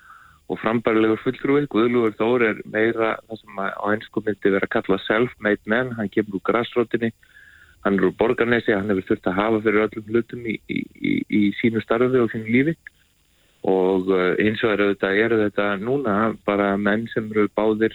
[0.50, 4.98] og frambærilegur fullgrúið, Guðlugur Þór er meira það sem á einsku myndi vera að kalla
[5.06, 7.12] self-made man, hann kemur úr græsrótinni
[7.84, 11.12] hann er úr borgarnesi, hann hefur þurft að hafa fyrir öllum hlutum í, í, í,
[11.38, 12.76] í sínu starfi og sínu lífi.
[13.70, 14.08] Og
[14.40, 16.14] eins og er þetta, er þetta núna
[16.48, 17.92] bara menn sem eru báðir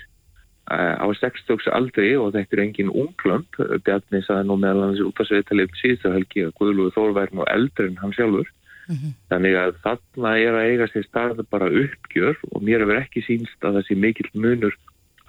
[0.69, 5.21] uh, á 60 aldri og þetta er engin ungklömp Bjarni saði nú meðal hans út
[5.21, 8.51] af sveitalið síðustu helgi að Guðlúi Þór væri nú eldri en hann sjálfur
[8.87, 9.13] mm -hmm.
[9.29, 13.59] þannig að þarna er að eiga sér starf bara uppgjör og mér hefur ekki sínst
[13.65, 14.75] að sé mikill munur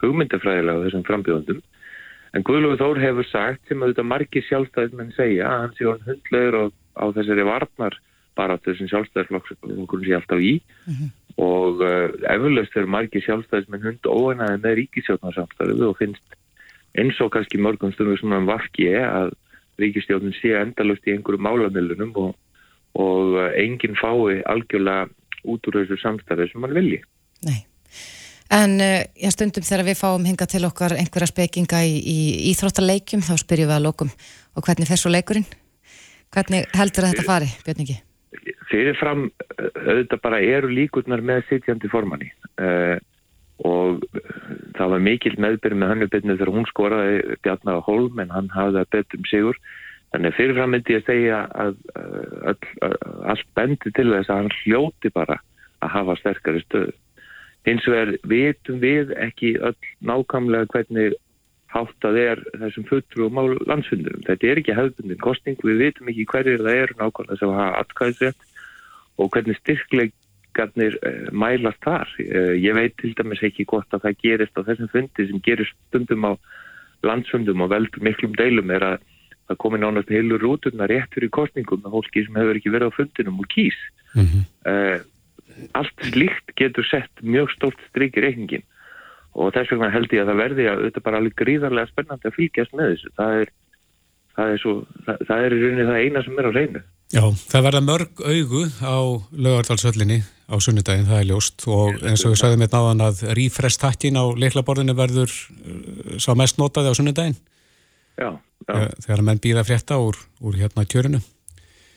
[0.03, 1.63] hugmyndafræðilega á þessum frambjóðandum
[2.37, 6.03] En Guðlúi Þór hefur sagt sem að þetta margir sjálfstæðismenn segja að hann sé hann
[6.05, 7.97] hundlegur og á þessari varnar
[8.37, 11.13] bara þessum sjálfstæðisflokkur sé alltaf í mm -hmm.
[11.47, 16.37] og uh, efurlaust eru margir sjálfstæðismenn hund óeinaði með ríkistjórnarsamstæðu og finnst
[16.97, 19.33] eins og kannski mörgum stundum svona um vafki að
[19.81, 22.37] ríkistjórnum sé endalust í einhverju málamilunum og,
[22.97, 25.09] og uh, enginn fái algjörlega
[25.47, 27.01] út úr þessu samstæðu sem hann vilji.
[27.47, 27.61] Nei.
[28.57, 32.19] En uh, já, stundum þegar við fáum hinga til okkar einhverja spekinga í, í
[32.53, 34.13] íþróttaleikjum þá spyrjum við að lókum
[34.57, 35.47] og hvernig fer svo leikurinn?
[36.35, 37.99] Hvernig heldur þetta fari, Björningi?
[38.71, 42.29] Fyrirfram eh, auðvitað bara eru líkurnar með sittjandi formanni
[42.61, 42.99] uh,
[43.67, 44.03] og
[44.77, 48.91] það var mikil meðbyrjum með hannubitnu þegar hún skoraði Bjarnar Holm en hann hafði að
[48.93, 49.61] betum sigur
[50.17, 51.75] þannig fyrirfram myndi ég að segja að,
[52.49, 52.97] að, að
[53.35, 55.41] allt bendi til þess að hann hljóti bara
[55.85, 56.95] að hafa sterkari stöðu
[57.67, 61.17] Hins vegar vitum við ekki öll nákvæmlega hvernig
[61.75, 64.23] háttað er þessum fulltrúum á landsfundurum.
[64.23, 68.47] Þetta er ekki hefðbundin kostning, við vitum ekki hverjir það er nákvæmlega sem hafa atkvæðisrétt
[69.19, 72.15] og hvernig styrkleikarnir uh, mælast þar.
[72.23, 75.77] Uh, ég veit til dæmis ekki gott að það gerist á þessum fundi sem gerist
[75.89, 76.33] stundum á
[77.03, 79.03] landsfundum og veldur miklum deilum er að
[79.47, 82.97] það komi nánast heilur rúturna rétt fyrir kostningum með hólki sem hefur ekki verið á
[82.97, 83.79] fundinum og kýs.
[84.15, 84.43] Mm -hmm.
[84.71, 84.99] uh,
[85.79, 88.67] allt slíkt getur sett mjög stórt stryk í reikningin
[89.37, 92.37] og þess vegna held ég að það verði að þetta bara alveg gríðarlega spennandi að
[92.37, 93.11] fylgjast með þessu.
[93.17, 93.49] Það er,
[94.37, 94.75] það er, svo,
[95.07, 96.83] það, það er í rauninni það eina sem er á reynu
[97.15, 98.99] Já, það verða mörg augu á
[99.31, 101.67] lögardalsöllinni á sunnudagin, það er ljóst.
[101.71, 106.35] Og eins og við sagðum með náðan að rífrest hættin á leiklaborðinu verður uh, sá
[106.35, 107.39] mest notaði á sunnudaginn
[108.17, 108.31] Já,
[108.67, 108.75] já,
[109.05, 111.21] þegar, menn býða frétta úr, úr hérna kjörinu.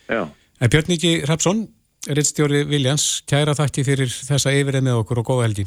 [0.10, 0.24] já.
[0.60, 1.62] En Björn Ingi Hrapsson,
[2.08, 5.66] rittstjóri Viljans, kæra þakki fyrir þessa yfirreið með okkur og góða helgi.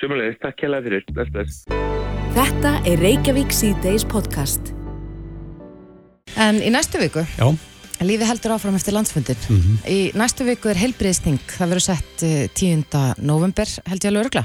[0.00, 1.04] Sumulegis, takk hérlega fyrir.
[1.12, 1.64] Bless, bless.
[2.32, 4.72] Þetta er Reykjavík síðdeis podcast.
[6.40, 7.50] En í næstu viku, Já,
[8.00, 9.36] lífið heldur áfram eftir landsfundin.
[9.84, 12.86] Í næstu viku er helbriðsting, það verður sett eh, 10.
[13.28, 14.44] november held ég alveg örgla.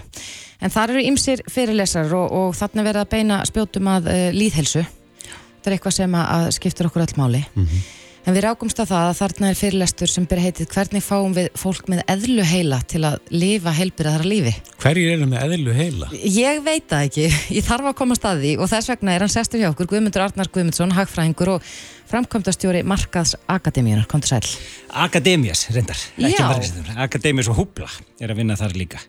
[0.59, 4.83] En þar eru ymsir fyrirlesar og, og þarna verða að beina spjótum að uh, líðhelsu.
[5.65, 7.39] Þetta er eitthvað sem að, skiptur okkur öll máli.
[8.25, 11.47] En við rákumst að það að þarna er fyrirlestur sem ber heitið hvernig fáum við
[11.57, 14.53] fólk með eðlu heila til að lifa heilbyrðara lífi.
[14.81, 16.09] hverjir eru með eðlu heila?
[16.21, 17.25] Ég veit það ekki,
[17.57, 20.25] ég þarf að koma að staði og þess vegna er hann sestur hjá okkur Guðmundur
[20.25, 21.67] Arnar Guðmundsson, hagfræðingur og
[22.09, 24.55] framkvæmdastjóri Markaðs Akademíunar, kom til sæl.
[25.05, 26.01] Akademias, reyndar,
[26.97, 27.89] Akademias og Húbla
[28.21, 29.01] er að vinna þar líka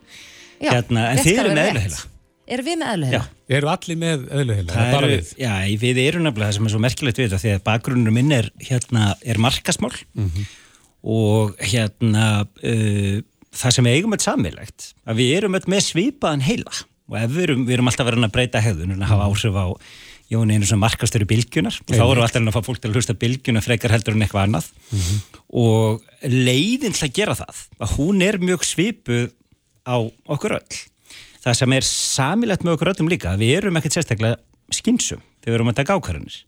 [0.61, 1.73] Já, Hérna, en skal eru með rétt.
[1.73, 2.05] eðluheila.
[2.47, 3.21] Erum við með eðlu Já?
[3.57, 4.73] Eru allir með eðlu heila?
[4.73, 5.31] það bara eru, við?
[5.41, 5.51] já,
[5.83, 8.49] við erum nefnilega það sem er svo merkilegt við þetta því að bakgrunnur minn er,
[8.69, 9.93] hérna, er markasmál
[11.07, 13.17] og hérna uh,
[13.55, 16.83] það sem við eigum öll sammeilegt að við erum öll með svipaðan heila.
[17.07, 19.59] Og ef við erum, við erum alltaf að vera að breyta hefðun að hafa áhrif
[19.59, 19.67] á
[20.27, 22.97] Jón einu sem markastöru bylgjunar og þá erum við alltaf að fá fólk til að
[22.99, 24.65] hlusta bylgjuna frekar heldur en eitthvað annað.
[25.55, 29.29] Og leiðin til að gera það að hún er mjög svipuð
[29.87, 29.95] á
[30.35, 30.81] okkur öll
[31.43, 34.39] það sem er samilegt með okkur öllum líka við erum ekkert sérstaklega
[34.73, 36.43] skinsum þegar við erum að taka ákvarðanir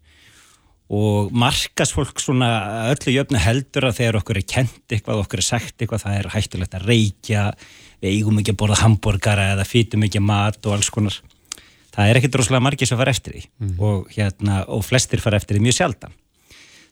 [0.90, 2.50] og markasfólk svona
[2.90, 6.30] öllu jöfnu heldur að þegar okkur er kent eitthvað, okkur er sagt eitthvað, það er
[6.34, 7.44] hættulegt að reykja,
[8.02, 11.20] við eigum ekki að borða hambúrgara eða fýtum ekki mat og alls konar.
[11.94, 15.60] Það er ekkert droslega margir sem fara eftir því og, hérna, og flestir fara eftir
[15.60, 16.18] því mjög sjaldan.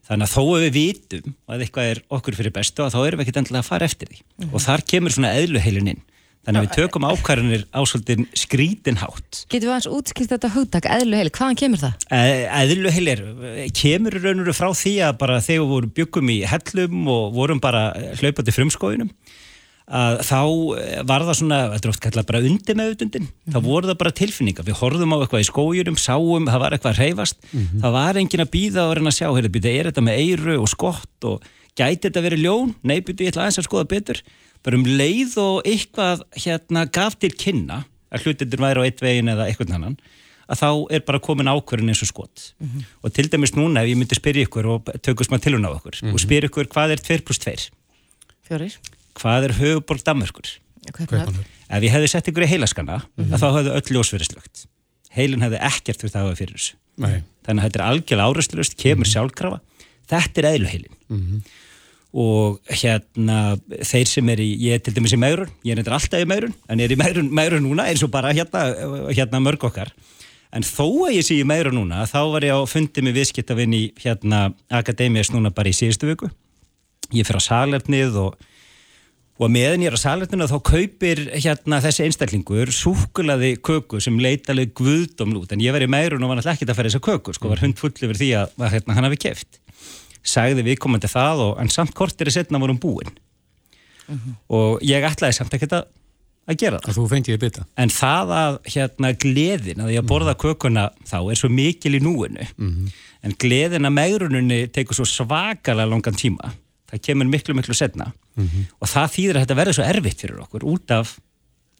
[0.07, 3.19] Þannig að þó að við vitum að eitthvað er okkur fyrir bestu að þá erum
[3.19, 6.03] við ekkert endilega að fara eftir því og þar kemur svona eðluheilun inn.
[6.47, 9.41] Þannig að við tökum ákvarðanir á svolítið skrítinhátt.
[9.51, 12.05] Getum við aðeins útskýrt þetta hugtak, eðlu heili, hvaðan kemur það?
[12.61, 13.23] Eðluheil er,
[13.75, 17.35] kemur raun og veru frá því að bara þegar við vorum byggum í hellum og
[17.35, 17.83] vorum bara
[18.21, 19.11] hlaupandi frumskóinum
[19.87, 20.39] að þá
[20.75, 24.15] eh, var það svona, þetta er oft kallað bara undir meðutundin, þá voru það bara
[24.19, 28.19] tilfinningar, við horfðum á eitthvað í skójurum, sáum, það var eitthvað að reyfast, það var
[28.19, 31.29] engin að býða og reyna að sjá, heyrðu, býta, er þetta með eyru og skott
[31.29, 32.75] og gæti þetta verið ljón?
[32.83, 34.21] Nei, býta, ég ætla aðeins að skoða betur,
[34.67, 39.31] bara um leið og eitthvað hérna gaf til kynna að hlutindir væri á eitt veginn
[39.31, 39.97] eða eitthvað annan,
[40.47, 42.43] að þá er bara komin ákvörðin eins og skott.
[43.03, 45.99] Og til dæmis núna ef ég myndi spyrja ykkur og tökum smá tilhuna á okkur
[46.11, 47.67] og spyrja ykkur hvað er 2 pluss 2?
[48.47, 48.77] Fjórir.
[49.17, 50.47] Hvað er höfuborg Danmörkur?
[50.95, 51.43] Kaupanöfn.
[51.67, 54.67] Ef ég hefði sett ykkur í heilaskana að þá hefði öll ljós verið slögt.
[55.17, 56.75] Heilin hefði ekkert þurft að hafa fyrir þessu.
[57.03, 57.23] Nei.
[57.43, 59.59] Þannig að þetta er algjörlega áreistlust, kemur sjálfkrafa.
[60.07, 60.95] Þetta er eðluheilin.
[62.17, 65.97] Og hérna, þeir sem er í, ég er til dæmis í megrun, ég er eitthvað
[65.99, 68.63] alltaf í megrun, en ég er í megrun núna eins og bara hérna,
[69.11, 69.91] hérna mörg okkar.
[70.55, 73.75] En þó að ég sé í megrun núna, þá var ég á fundi með viðskiptavinn
[73.75, 76.31] í hérna Akademias núna bara í síðustu viku.
[77.11, 78.39] Ég fyrir á salernið og
[79.37, 84.73] og meðan ég er á salerninu þá kaupir hérna þessi einstaklingur súkulaði köku sem leitaleg
[84.77, 87.35] guðdóml út en ég var í meirun og var náttúrulega ekkert að fara þessa köku
[87.37, 89.59] sko var hund full yfir því að hérna, hann hafi keft
[90.27, 93.13] sagði viðkomandi það og en samt kortir í setna vorum búin.
[94.53, 95.87] Og ég ætlaði samt ekkert að,
[96.47, 96.89] að gera það.
[96.91, 97.65] Og þú fengið þið bita.
[97.83, 102.03] en það að hérna gleðin að ég að borða kökuna þá er svo mikil í
[102.03, 102.47] núinu.
[103.25, 106.53] En gleðin að megrununni tekur svo svakalega langan tíma.
[106.87, 108.13] Það kemur miklu miklu setna
[108.79, 111.17] og það þýðir að þetta verður svo erfitt fyrir okkur út af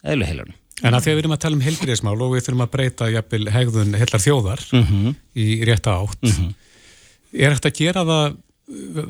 [0.04, 0.56] eðluheilunum.
[0.84, 3.06] En að því að við erum að tala um heilbriðismál og við þurfum að breyta
[3.10, 4.60] jafnvel hegðun heillar þjóðar
[5.34, 6.28] í rétta átt
[7.32, 8.38] er eftir að gera það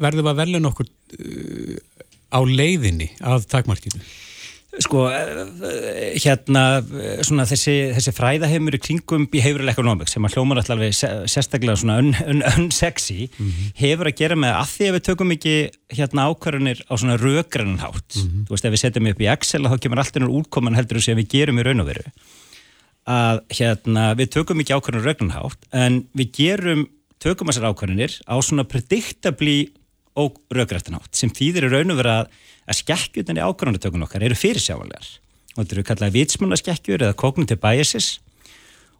[0.04, 1.76] verðum að velja nokkur uh,
[2.34, 4.00] á leiðinni að takmarkinu?
[4.78, 6.60] Sko eh, hérna
[7.26, 10.60] svona þessi, þessi fræðaheimur í kringum behavioral economics sem að hljómar
[10.94, 11.96] se- sérstaklega svona
[12.60, 15.54] unsexy un, un hefur að gera með að því að við tökum ekki
[15.98, 19.74] hérna ákvarðanir á svona rökgrannan hátt þú veist ef við setjum upp í Excel þá
[19.82, 22.06] kemur alltaf nú útkoman heldur sem við gerum í raun og veru.
[23.08, 26.86] Að hérna við tökum ekki ákvarðanir rökgrannan hátt en við gerum
[27.22, 29.58] tökum þessar ákvarðanir á svona predictably
[30.18, 32.30] og rökgrættan hátt sem þýðir í raun og veru að,
[32.78, 35.06] skekkjutinni ákvarðanatökun okkar eru fyrirsjáanlegar.
[35.54, 38.18] Og þetta eru kallað vitsmunaskekkjur eða cognitive biases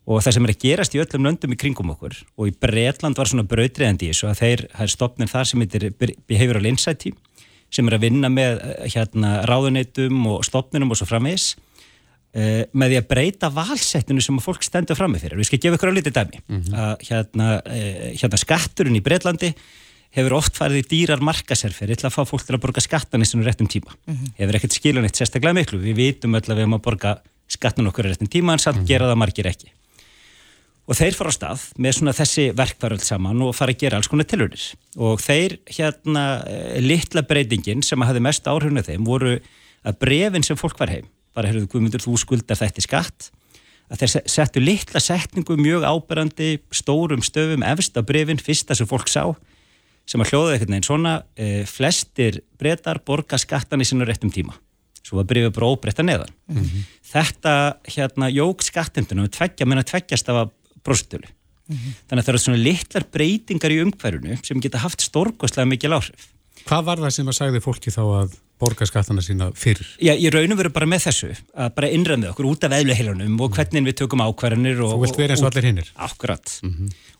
[0.09, 3.19] og það sem er að gerast í öllum löndum í kringum okkur og í Breitland
[3.19, 5.89] var svona brautriðandi þessu að þeir, það er stopnir þar sem heitir
[6.31, 7.19] Behavioral Insight Team
[7.69, 11.51] sem er að vinna með eh, hérna ráðuneytum og stopninum og svo framvegis
[12.39, 15.39] uh, með því að breyta valsettinu sem að fólk stendur frammi fyrir.
[15.41, 19.53] Við skal gefa ykkur á litið dæmi að hérna, uh, hérna skatturinn í Breitlandi
[20.17, 23.29] hefur oft farið í dýrar markaserferi til að fá fólk til að borga skattan í
[23.29, 23.93] svona réttum tíma.
[24.39, 25.81] Hefur ekkert skilun eitt sérstaklega miklu.
[25.83, 28.87] Við vitum öll að við höfum að borga skattan okkur í réttum tíma en samt
[28.89, 29.73] gera það margir ekki.
[30.89, 34.09] og þeir fara á stað með svona þessi verkvaröld saman og fara að gera alls
[34.09, 34.63] konar tilhörnir
[34.97, 39.35] og þeir hérna eh, litla breytingin sem að hafi mest áhrifna þeim voru
[39.85, 43.29] að brefin sem fólk var heim bara heyrðu Guðmundur þú skuldar þetta skatt.
[43.89, 48.89] Að þeir se- settu litla setningu mjög áberandi stórum stöfum efst af brefin fyrsta sem
[48.91, 49.23] fólk sá
[50.09, 54.55] sem að hljóða einhvern veginn svona e, flestir breytar borga skattan í sinu réttum tíma.
[55.05, 56.33] Svo var brefið bara óbreytta neðan.
[57.09, 57.53] Þetta
[57.95, 60.51] hérna jók skattindunum tveggja menna tveggjast af
[60.85, 61.29] prosentölu
[62.09, 66.31] þannig að það eru svona litlar breytingar í umhverfunu sem geta haft stórkostlega mikil áhrif.
[66.65, 69.87] Hvað var það sem að sagði fólki þá að borga skattana sína fyrir?
[70.03, 73.39] Já, ég raunum veru bara með þessu að bara innræða með okkur út af eðluheilunum
[73.45, 75.93] og hvernig við tökum ákvarðanir og, Þú vilt vera eins og allir hinnir?
[76.09, 76.55] Akkurat.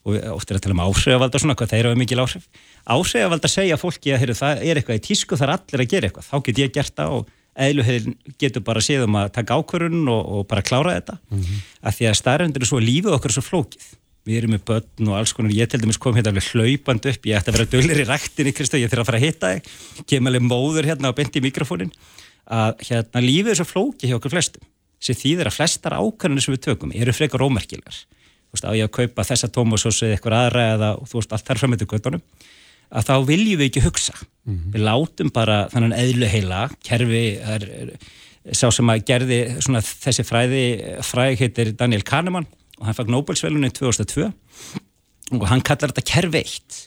[0.05, 2.49] Og við oft er að tala um áhrifavaldar svona hvað þeir hafa mikil áhrif.
[2.89, 6.29] Áhrifavaldar segja fólki að heyru, það er eitthvað í tísku þar allir að gera eitthvað,
[6.31, 10.21] þá get ég gert það og eðluheilin getur bara séð um að taka ákvarðun og,
[10.39, 11.19] og bara klára þetta.
[11.29, 11.65] Mm -hmm.
[11.83, 13.89] að því að starfendur er svo lífið okkur svo flókið
[14.29, 17.29] við erum með börn og alls konar, ég til dæmis kom hérna alveg hlaupand upp,
[17.29, 19.71] ég ætti að vera dölur í ræktinni Kristó, ég þurfa að fara að hitta þig.
[20.11, 21.95] Kem alveg móður hérna og bendi í mikrofónin
[22.49, 26.55] að hérna lífið er svo flókið hjá okkur flestum sem þýðir að flestar ákvarðanir sem
[26.57, 27.99] við tökum eru frekar ómerkilegar.
[28.49, 31.47] Þú veist, á ég að kaupa þessa tómasósu eða eitthvað aðra eða þú veist, allt
[31.47, 32.25] þar fram með göttunum
[32.89, 34.15] að þá viljum við ekki hugsa.
[34.73, 36.63] Við látum bara þannig eðlu heila.
[36.89, 37.91] Kerfi er, er,
[38.57, 40.63] sá sem að gerði svona, þessi fræði
[41.05, 44.29] fræði heitir Daniel Kahneman og hann fagn Nobelsvelunin 2002
[45.37, 46.79] og hann kallar þetta kerfi eitt.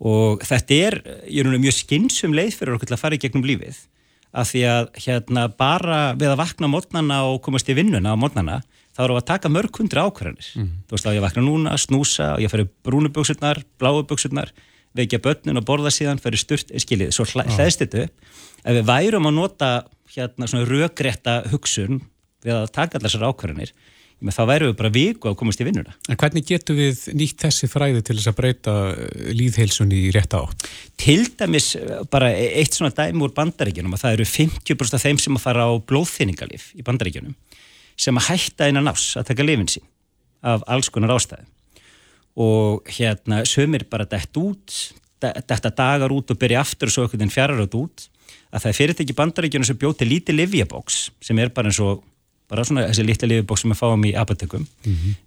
[0.00, 3.20] Og þetta er ég er núna mjög skynsum leið fyrir okkur til að fara í
[3.20, 3.82] gegnum lífið.
[4.30, 8.60] Af því að hérna bara við að vakna mótnana og komast í vinnuna á mótnana
[8.94, 10.50] þá erum við að taka mörg hundri ákvarðanir.
[10.88, 14.54] Þú veist að ég vakna núna, snúsa og ég fyrir brúnuböksurnar, bláuböksurnar
[14.96, 18.30] vekja börnun og borða síðan fyrir sturt skiljið, svo hlæðst þetta upp.
[18.64, 19.70] Ef við værum að nota
[20.14, 22.00] hérna svona rökrétta hugsun
[22.44, 23.72] við að taka allar þessar ákvarðanir
[24.28, 27.68] þá værum við bara viku að komast í vinnuna En hvernig getum við nýtt þessi
[27.72, 30.66] fræði til þess að breyta eh, lýðheilsunni í rétt átt?
[31.00, 35.22] til dæmis eh, bara eitt svona dæmi úr bandaríkjunum að það eru 50% af þeim
[35.24, 37.32] sem að fara á blóðþýningalif í bandaríkjunum
[38.00, 39.86] sem að hætta innan ás að taka lifin sín
[40.44, 41.48] af alls konar ástæði
[42.40, 44.76] og hérna sömur bara dett út
[45.20, 48.06] de- detta dagar út og byrja aftur og svo einhvern veginn fjarar át út
[48.50, 52.04] að það er fyrirtæki bandaríkjunum sem bjóti lítið livjabóks sem er bara eins og
[52.50, 54.66] bara svona þessi lítið livjabóks sem við fáum í apotekum.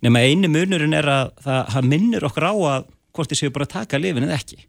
[0.03, 3.67] Nema einu munurinn er að það, það minnir okkur á að hvort þið séu bara
[3.69, 4.59] að taka lifin eða ekki.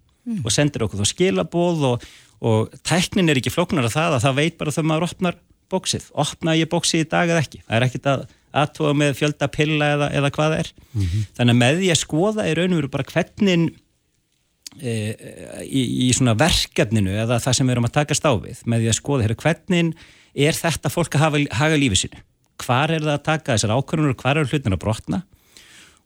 [0.45, 2.07] Og sendir okkur þá skilabóð og,
[2.41, 5.39] og tæknin er ekki flóknar að það að það veit bara þegar maður opnar
[5.73, 7.63] bóksið opna ég bóksið í dag eða ekki?
[7.65, 10.69] Það er ekkit að aðtóa með fjölda pilla eða, eða hvað það er.
[11.37, 13.65] Þannig að með því að skoða í raun og veru bara hvernig
[14.81, 14.93] e,
[15.65, 18.93] í, í svona verkefninu eða það sem við erum að takast á við með því
[18.93, 19.95] að skoða hvernig
[20.35, 22.23] er þetta fólk að hafa, haga lífið sínu
[22.63, 25.23] hvar er það að taka þessar ákvörðunur hvar eru hlutin að brotna?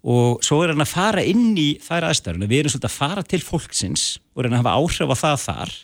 [0.09, 3.25] Og svo er hann að fara inn í þær aðstæðurinn við erum svolítið að fara
[3.27, 5.75] til fólksins og reyna að hafa áhrif á það þar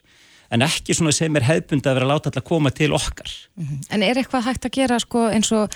[0.54, 3.30] en ekki svona sem er hefbund að vera að láta alltaf koma til okkar.
[3.90, 5.72] En er eitthvað hægt að gera sko, eins og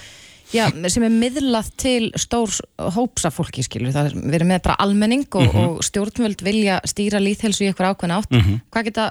[0.54, 2.60] já, sem er miðlað til stórs
[2.96, 7.20] hópsa fólki skilur, það er, við erum með bara almenning og, og stjórnvöld vilja stýra
[7.22, 8.36] líðhelsu í eitthvað ákveðna átt.
[8.72, 9.06] Hvað, geta,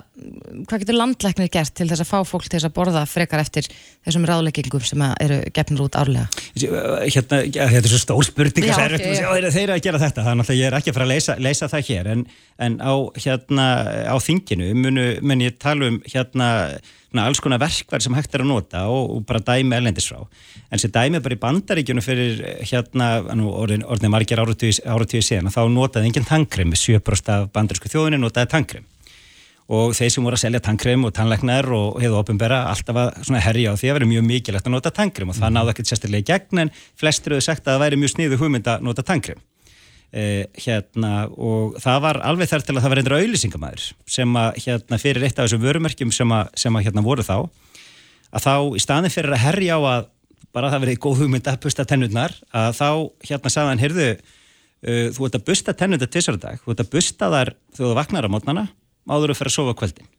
[0.70, 3.70] hvað getur landlæknir gert til þess að fá fólk til þess að borða frekar eftir
[4.08, 6.28] þessum ráðleggingum sem að eru gefnir út árlega?
[6.58, 9.14] Hérna, ja, þetta er svo stór spurning Já, að já.
[9.22, 10.26] já, þeir eru að gera þetta?
[10.28, 12.24] Er náttúrulega, ég er ekki að fara að leysa, leysa það hér en,
[12.68, 13.68] en á, hérna,
[14.10, 16.48] á þinginu mun ég tala um hérna,
[16.78, 20.26] na, alls konar verkverð sem hægt er að nota og, og bara dæmi erlendis frá.
[20.72, 26.12] En sem dæmi bara í bandaríkjunu fyrir hérna, orðin, orðin margir áratíu síðan, þá notaði
[26.12, 28.88] engin tangrim 7% af bandarísku þjóðinni notaði tangrim
[29.68, 33.74] og þeir sem voru að selja tannkrem og tannleiknar og hefðu ofinbera alltaf að herja
[33.76, 35.34] á því að vera mjög mikilvægt að nota tannkrem.
[35.34, 38.14] Og það náðu ekkert sérstaklega í gegn en flestir hefur sagt að það væri mjög
[38.14, 39.44] sniðu hugmynd að nota tannkrem
[40.12, 44.60] eh, hérna og það var alveg þar til að það var einhverja auðlýsingamæður sem að
[44.66, 47.38] hérna fyrir eitt af þessum vörumerkjum sem að, sem að hérna voru þá
[48.32, 50.10] að þá í staðin fyrir að herja á að
[50.56, 52.90] bara það verið góð hugmynd að busta tennurnar að þá
[53.30, 56.62] hérna sagðan, heyrðu uh, þú ert að busta tennurnar tvisar dag.
[56.64, 58.68] Þú ert að busta þar þegar þú vaknar á mótnana
[59.08, 60.10] áður að fyrir að sofa kvöldin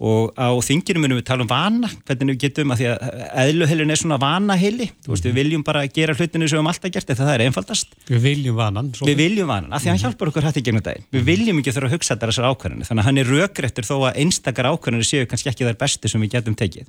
[0.00, 2.98] og á þinginu munum við tala um vana hvernig við getum að því að
[3.42, 6.94] eðluheilin er svona vanaheili, þú veist við viljum bara gera hlutinu sem við höfum alltaf
[6.94, 7.88] gert, en það er einfaldast.
[8.08, 8.88] Við viljum vanan.
[8.96, 11.04] við viljum vanan, af því að hann hjálpar okkur hætti gegnum daginn.
[11.12, 13.96] Við viljum ekki þurfa að hugsa þetta þessar ákvarðanir þannig að hann er rökréttur þó
[14.08, 16.88] að einstakar ákvarðanir séu kannski ekki þær bestu sem við getum tekið.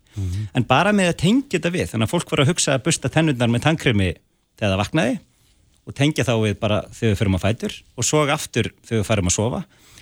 [0.56, 3.12] En bara með að tengja þetta við þannig að fólk voru að hugsa að busta
[3.12, 3.66] tennundar með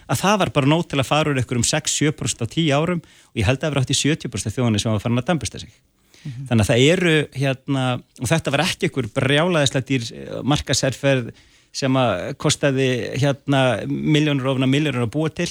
[0.10, 3.02] að það var bara nót til að fara úr ykkur um 6-7% á 10 árum
[3.04, 5.62] og ég held að það var átt í 70% þjóðanir sem var farin að dambusta
[5.62, 5.72] sig.
[6.20, 7.84] Þannig að það eru hérna,
[8.20, 10.08] og þetta var ekki ykkur brjálaðislega dýr
[10.44, 11.30] markaserferð
[11.80, 12.90] sem að kostaði
[13.22, 15.50] hérna miljónur ofna miljónur að búa til.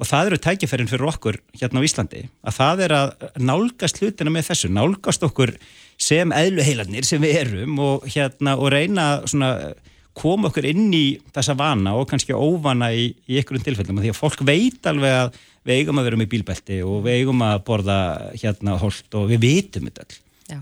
[0.00, 4.32] Og það eru tækifærin fyrir okkur hérna á Íslandi að það er að nálgast hlutina
[4.32, 5.52] með þessu, nálgast okkur
[6.00, 9.74] sem eðluheilarnir sem við erum og, hérna, og reyna svona
[10.16, 14.18] koma okkur inn í þessa vana og kannski óvana í, í einhverjum tilfellum því að
[14.18, 17.98] fólk veit alveg að við eigum að vera með bílbelti og við eigum að borða
[18.34, 20.06] hérna hold og við vitum þetta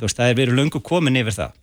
[0.03, 1.57] veist, það er verið löngu komin yfir það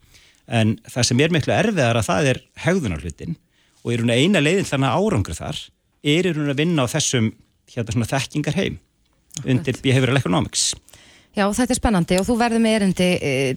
[0.59, 3.37] en það sem er miklu erfiðar að það er hegðunarhlutin
[3.83, 5.61] og er hún eina leiðin þannig árangur þar
[6.15, 7.31] er hún að vinna á þessum
[7.73, 8.79] hérna svona þekkingar heim
[9.43, 10.73] undir behavioral economics
[11.35, 13.07] Já, þetta er spennandi og þú verður með erindi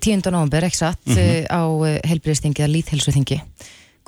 [0.02, 0.24] 10.
[0.34, 1.44] november, ekki satt, mm -hmm.
[1.46, 1.62] á
[2.10, 3.38] helbriðstingi eða líthelsuþingi.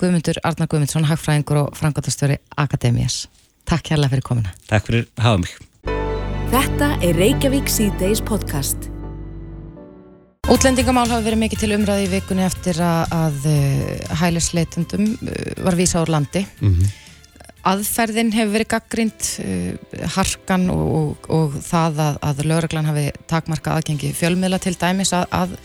[0.01, 3.27] Guðmundur Arnar Guðmundsson, hagfræðingur og frangatastjóri Akademías.
[3.69, 4.55] Takk hérlega fyrir komina.
[4.69, 5.53] Takk fyrir að hafa mig.
[6.51, 8.89] Þetta er Reykjavík C-Days podcast.
[10.51, 15.13] Útlendingamál hafa verið mikið til umræði í vikunni eftir að, að hælisleitundum
[15.61, 16.43] var vísa úr landi.
[16.59, 16.97] Mm -hmm
[17.67, 23.75] aðferðin hefur verið gaggrind uh, harkan og, og, og það að, að lögreglan hafi takmarka
[23.77, 25.57] aðgengi fjölmiðla til dæmis að, að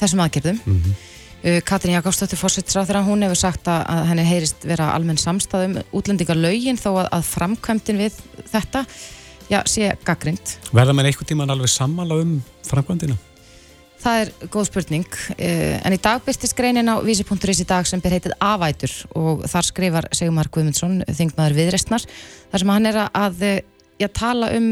[0.00, 0.98] þessum aðgerðum mm -hmm.
[1.44, 5.78] Uh, Katrín Jakobsdóttir fórsættisráð þegar hún hefur sagt að, að henni heyrist vera almenn samstæðum
[5.92, 8.18] útlendingar laugin þó að framkvæmdin við
[8.50, 8.84] þetta
[9.50, 13.18] já, sé gaggrind Verða mér einhvern tíman alveg sammála um framkvæmdina?
[13.98, 18.14] Það er góð spurning, en í dag byrstist greinin á vísi.is í dag sem ber
[18.14, 22.04] heitið Afætur og þar skrifar Sigmar Guðmundsson, þingmaður viðrestnar,
[22.52, 23.42] þar sem hann er að
[23.98, 24.68] já, tala um,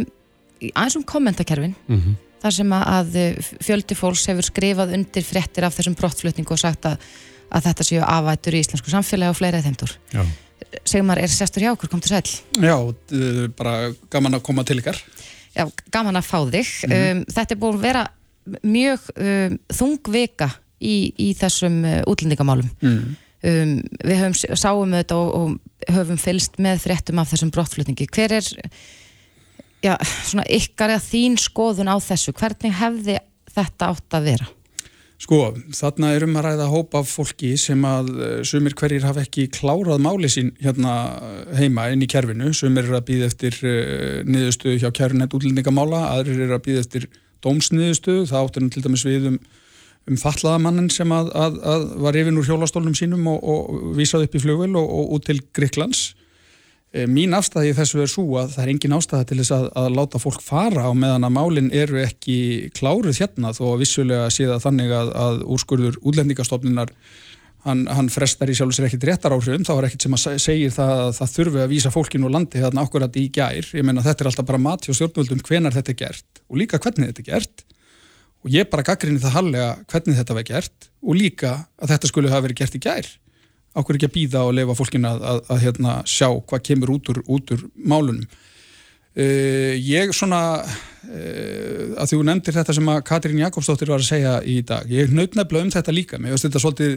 [0.70, 2.14] aðeins um kommentakerfin, mm -hmm.
[2.42, 3.20] Þar sem að
[3.64, 7.06] fjöldi fólks hefur skrifað undir frettir af þessum brottflutningu og sagt að,
[7.50, 9.96] að þetta séu Afætur í íslensku samfélagi og fleira þeimtur.
[10.86, 12.36] Sigmar, er sestur hjá okkur, kom til sæl?
[12.60, 12.76] Já,
[13.56, 14.98] bara gaman að koma til ykkar.
[15.56, 16.68] Já, gaman að fá þig.
[16.86, 17.10] Mm -hmm.
[17.10, 18.06] um, þetta er búin að vera
[18.62, 23.16] mjög um, þungvika í, í þessum uh, útlendingamálum mm.
[23.50, 23.72] um,
[24.04, 28.50] við höfum, sáum þetta og, og höfum fylst með fréttum af þessum brottflutningi hver er
[29.86, 29.94] já,
[30.26, 33.18] svona ykkar eða þín skoðun á þessu hvernig hefði
[33.56, 34.52] þetta átt að vera?
[35.16, 35.38] Sko,
[35.72, 38.10] þarna erum að ræða hópa fólki sem að
[38.44, 40.96] sumir hverjir hafa ekki klárað máli sín hérna
[41.56, 46.44] heima inn í kerfinu, sumir eru að býða eftir uh, niðurstöðu hjá kerfinet útlendingamála, aðrir
[46.44, 47.08] eru að býða eftir
[47.46, 49.40] dómsniðustuð, það áttur til dæmis við um,
[50.10, 54.36] um fallaðamannin sem að, að, að var yfir úr hjólastólnum sínum og, og vísað upp
[54.36, 56.10] í flugvel og, og út til Gríklands.
[56.94, 59.88] E, mín afstæði þessu er svo að það er engin ástæði til þess að, að
[59.98, 62.36] láta fólk fara á meðan að málinn eru ekki
[62.76, 66.94] kláruð hérna þó að vissulega sé það þannig að úrskurður útlendingastofnunar
[67.66, 70.72] hann, hann frestar í sjálf sér ekkit réttar áhrifum, þá er ekkit sem að segja
[70.76, 74.04] það að það þurfi að vísa fólkinu og landi þarna akkurat í gær, ég meina
[74.06, 77.24] þetta er alltaf bara mat hjá stjórnvöldum hvenar þetta er gert og líka hvernig þetta
[77.24, 77.66] er gert.
[78.46, 82.30] Og ég bara gaggrinni það hallega hvernig þetta var gert og líka að þetta skulle
[82.30, 83.08] hafa verið gert í gær
[83.76, 87.10] ákveður ekki að býða og lefa fólkinu að, að, að hérna, sjá hvað kemur út
[87.12, 93.42] úr, út úr málunum uh, ég svona uh, að þú nefndir þetta sem að Katrín
[93.44, 96.96] Jakobsdóttir var að segja í dag ég nautnefla um þetta líka, mér finnst þetta svolítið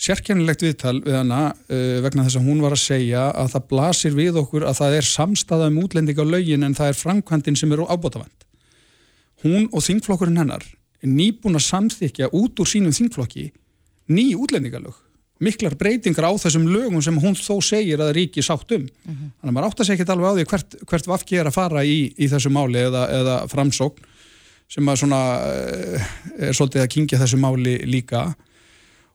[0.00, 4.16] sérkennilegt viðtal við hana uh, vegna þess að hún var að segja að það blasir
[4.16, 7.74] við okkur að það er samstaða um útlending á laugin en það er framkvæmdinn sem
[7.76, 8.46] eru ábútafand.
[9.44, 10.64] Hún og þingflokkurinn hennar
[11.00, 13.50] er nýbúin að samþykja út úr sínum þingflokki
[14.12, 14.96] ný útlendingalög.
[15.40, 18.84] Miklar breytingar á þessum lögum sem hún þó segir að ríki sátt um.
[18.84, 19.30] Uh -huh.
[19.40, 21.56] Þannig að maður átt að segja ekki alveg á því hvert, hvert vafki er að
[21.56, 24.08] fara í, í þessu máli eða, eða framsókn
[24.70, 28.28] sem að svona uh, er svolítið að kingja þessu máli líka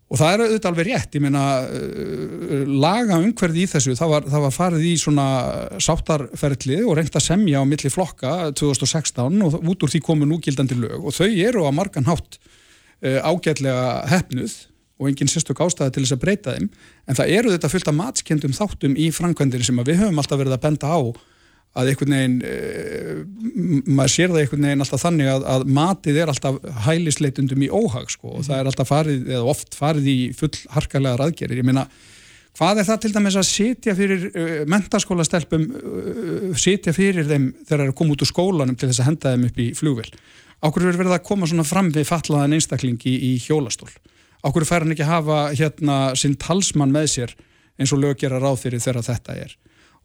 [0.05, 4.27] og það er auðvitað alveg rétt, ég meina uh, laga umhverfið í þessu það var,
[4.33, 5.27] það var farið í svona
[5.81, 10.77] sáttarferðli og reynd að semja á milli flokka 2016 og út úr því komu núgildandi
[10.81, 14.59] lög og þau eru á margan hátt uh, ágætlega hefnuð
[14.95, 16.67] og enginn sérstök ástæði til þess að breyta þeim
[17.05, 20.55] en það eru þetta fullt af matskendum þáttum í framkvæmdiri sem við höfum alltaf verið
[20.55, 20.99] að benda á
[21.75, 22.53] að einhvern veginn e,
[23.83, 28.11] maður sér það einhvern veginn alltaf þannig að, að matið er alltaf hælisleitundum í óhag
[28.13, 31.83] sko og það er alltaf farið eða oft farið í full harkalega raðgerir ég meina
[32.55, 37.67] hvað er það til dæmis að sitja fyrir uh, mentaskólastelpum uh, sitja fyrir þeim þegar
[37.73, 40.09] það er að koma út úr skólanum til þess að henda þeim upp í flugvel
[40.63, 43.91] áhverju er verið að koma svona fram við fatlaðan einstaklingi í hjólastól
[44.45, 47.35] áhverju fær hann ekki hafa hérna sinn talsmann með sér
[47.81, 49.55] eins og lög gera ráð fyrir þegar þetta er?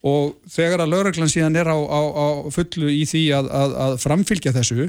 [0.07, 3.99] Og þegar að lauraglann síðan er á, á, á fullu í því að, að, að
[4.07, 4.89] framfylgja þessu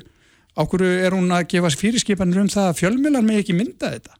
[0.55, 4.17] áhverju er hún að gefa fyrirskipanir um það að fjölmjölan með ekki mynda þetta?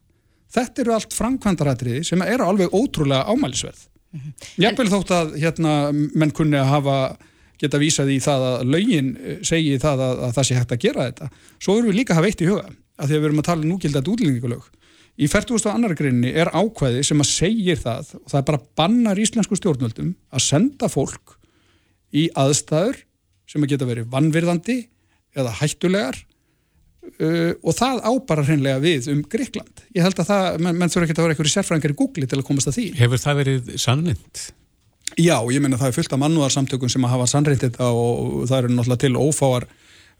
[0.52, 3.86] Þetta eru allt framkvæmdarætriði sem eru alveg ótrúlega ámælisverð.
[4.12, 4.76] Mm -hmm.
[4.76, 6.96] vil þótt að hérna, menn kunni að hafa
[7.62, 9.10] geta vísað í það að laugin
[9.46, 11.28] segi það að, að það sé hægt að gera þetta
[11.62, 13.48] svo eru við líka að hafa eitt í huga að því að við erum að
[13.48, 14.68] tala um núgildað útlendingalög
[15.20, 15.60] í 40.
[15.72, 20.14] annar greininni er ákvæði sem að segir það og það er bara bannar íslensku stjórnvöldum
[20.32, 21.36] að senda fólk
[22.16, 23.02] í aðstæður
[23.48, 24.78] sem að geta verið vannvirðandi
[25.36, 26.16] eða hættulegar
[27.20, 29.84] uh, og það ábara hreinlega við um Gríkland.
[29.96, 32.40] Ég held að það, menn, menn þurfa ekki að vera einhverju sérfræðingar í Google til
[32.40, 32.88] að komast að því.
[33.00, 34.42] Hefur það verið sannmynd?
[35.20, 38.72] Já, ég menna það er fullt af mannúðarsamtökum sem að hafa þetta og það eru
[38.72, 39.66] náttúrulega til ófáar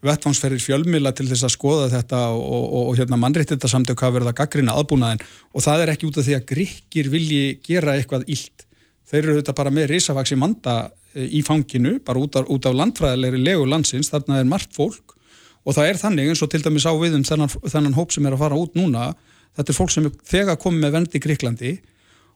[0.03, 4.33] vettvangsferðir fjölmila til þess að skoða þetta og, og, og hérna mannreitt samtök hafa verið
[4.33, 5.23] að gaggrina aðbúnaðin
[5.53, 8.67] og það er ekki út af því að gríkir vilji gera eitthvað illt.
[9.07, 10.77] Þeir eru þetta bara með risavaksi manda
[11.15, 15.15] eh, í fanginu, bara út af, út af landfræðilegri legu landsins, þarna er margt fólk.
[15.63, 18.27] Og það er þannig eins og til dæmis á við um þennan, þennan hóp sem
[18.27, 19.13] er að fara út núna,
[19.55, 21.73] þetta er fólk sem er þegar komið með vendi í Gríklandi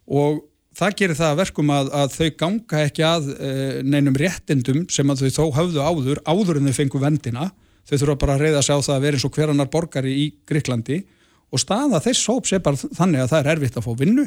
[0.06, 0.44] og
[0.76, 3.50] það gerir það verkum að, að þau ganga ekki að e,
[3.86, 7.50] neinum réttindum sem að þau þó hafðu áður, áður en þau fengu vendina,
[7.88, 10.26] þau þurfa bara að reyða sig á það að vera eins og hverjanar borgari í
[10.48, 10.98] Gríklandi
[11.52, 14.26] og staða þess hóps er bara þannig að það er erfitt að fá vinnu,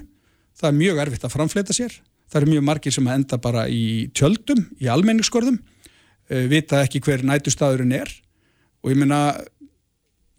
[0.58, 2.00] það er mjög erfitt að framfleta sér,
[2.32, 3.84] það er mjög margir sem að enda bara í
[4.18, 5.60] tjöldum, í almenningsskorðum,
[6.30, 8.10] e, vita ekki hver nætustadurinn er.
[8.80, 9.36] Og ég minna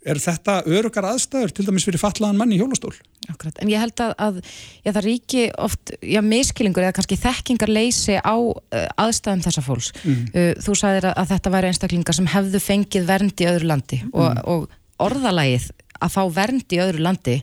[0.07, 2.95] er þetta örugar aðstæður til dæmis fyrir fatlaðan mann í hjólastól
[3.29, 3.59] Akkurat.
[3.61, 4.39] En ég held að, að
[4.81, 9.91] já, það ríki oft já, miskilingur eða kannski þekkingar leysi á uh, aðstæðum þessa fólks
[10.01, 10.21] mm.
[10.33, 14.01] uh, þú sagðir að, að þetta væri einstaklingar sem hefðu fengið vernd í öðru landi
[14.07, 14.15] mm.
[14.17, 15.69] og, og orðalagið
[16.01, 17.37] að fá vernd í öðru landi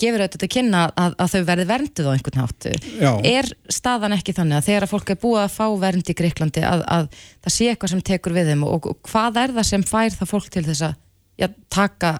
[0.00, 2.66] gefur auðvitað til kynna að, að þau verði verndið á einhvern hátt.
[2.96, 3.10] Já.
[3.28, 6.64] Er staðan ekki þannig að þegar að fólk er búið að fá vernd í Greiklandi
[6.64, 7.08] að, að
[7.44, 10.30] það sé eitthvað sem tekur við þeim og, og hvað er það sem fær það
[10.32, 10.96] fólk til þess að
[11.40, 12.16] já, taka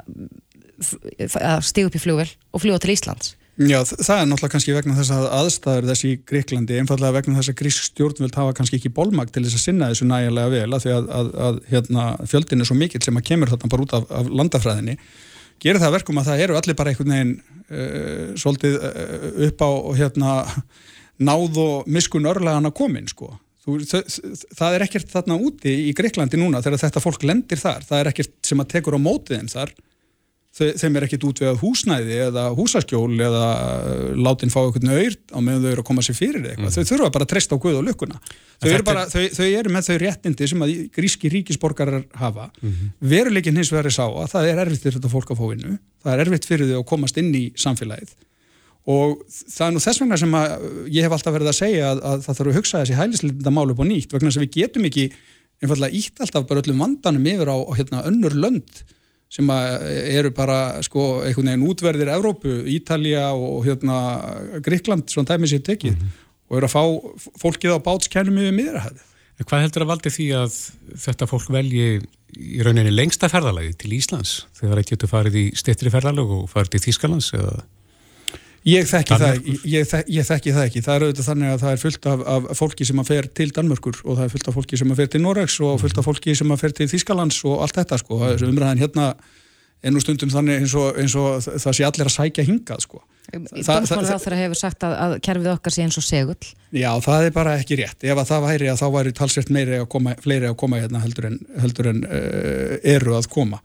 [1.65, 3.35] stíða upp í fljóvel og fljúa til Íslands?
[3.55, 7.53] Já, það er náttúrulega kannski vegna þess að aðstæður þessi í Greiklandi, einfallega vegna þess
[7.53, 10.83] að grísk stjórnvöld hafa kannski ekki bólmag til þess að sinna þessu nægilega vel að
[10.83, 13.95] því að, að, að hérna, fjöldin er svo mikill sem að kemur þarna bara út
[13.95, 14.97] af, af landafræðinni
[15.63, 19.71] gerir það verkum að það eru allir bara einhvern veginn uh, svolítið uh, upp á
[20.01, 20.35] hérna,
[21.31, 23.37] náð og miskun örlagan að komin sko.
[23.65, 24.21] Þú, það,
[24.59, 28.11] það er ekkert þarna úti í Greiklandi núna þegar þetta fólk lendir þar, það er
[28.11, 29.73] ekkert sem að tekur á mótið þeim þar
[30.55, 35.65] þeim er ekkert útvegað húsnæði eða húsaskjól eða uh, látin fá einhvern auður á meðan
[35.65, 36.69] þau eru að koma sér fyrir eitthvað.
[36.69, 36.75] Mm.
[36.77, 38.21] Þau þurfa bara að treysta á Guð og lukkuna.
[38.63, 42.47] Þau eru, bara, þau, þau eru með þau réttindi sem að gríski ríkisborgarar hafa.
[42.61, 42.93] Mm -hmm.
[43.15, 45.75] Veruleikin hins vegar er sá að það er erfitt fyrir þetta fólk að fá innu.
[46.05, 48.15] Það er erfitt fyrir þau að komast inn í samfélagið.
[48.85, 52.03] Og það er nú þess vegna sem að ég hef alltaf verið að segja að,
[52.05, 54.89] að það þarf að hugsa þessi hælisleita mál upp á nýtt vegna sem við getum
[54.91, 55.07] ekki
[55.65, 58.83] einfallega ítt alltaf bara öllum vandanum yfir á, hérna, önnur lönd
[59.33, 63.97] sem eru bara sko, einhvern veginn útverðir Evrópu, Ítalija og hérna
[64.63, 66.21] Gríkland, svona dæmi sér tekið mm -hmm.
[66.51, 66.85] og eru að fá
[67.43, 69.03] fólkið á bátskænum yfir miðrahæði.
[69.43, 70.53] Hvað heldur að valdi því að
[70.95, 71.87] þetta fólk velji
[72.39, 76.71] í rauninni lengsta ferðalagi til Íslands þegar það getur farið í stittri ferðalag og farið
[76.75, 77.65] til Þýskalands eða
[78.65, 80.83] Ég þekki, það, ég, þekki, ég þekki það ekki.
[80.85, 83.47] Það er auðvitað þannig að það er fullt af, af fólki sem að fer til
[83.59, 86.09] Danmörkur og það er fullt af fólki sem að fer til Noregs og fullt af
[86.09, 88.21] fólki sem að fer til Þýskalands og allt þetta sko.
[88.49, 89.11] Umræðin hérna
[89.85, 93.05] ennú stundum þannig eins og, eins og það sé allir að sækja hingað sko.
[93.35, 96.53] Dómsmálar á þeirra hefur sagt að, að kerfið okkar sé eins og segull.
[96.73, 98.05] Já, það er bara ekki rétt.
[98.05, 101.05] Ef að það væri að þá væri talsvert meiri að koma, fleiri að koma hérna
[101.05, 103.61] heldur en, heldur en uh, eru að koma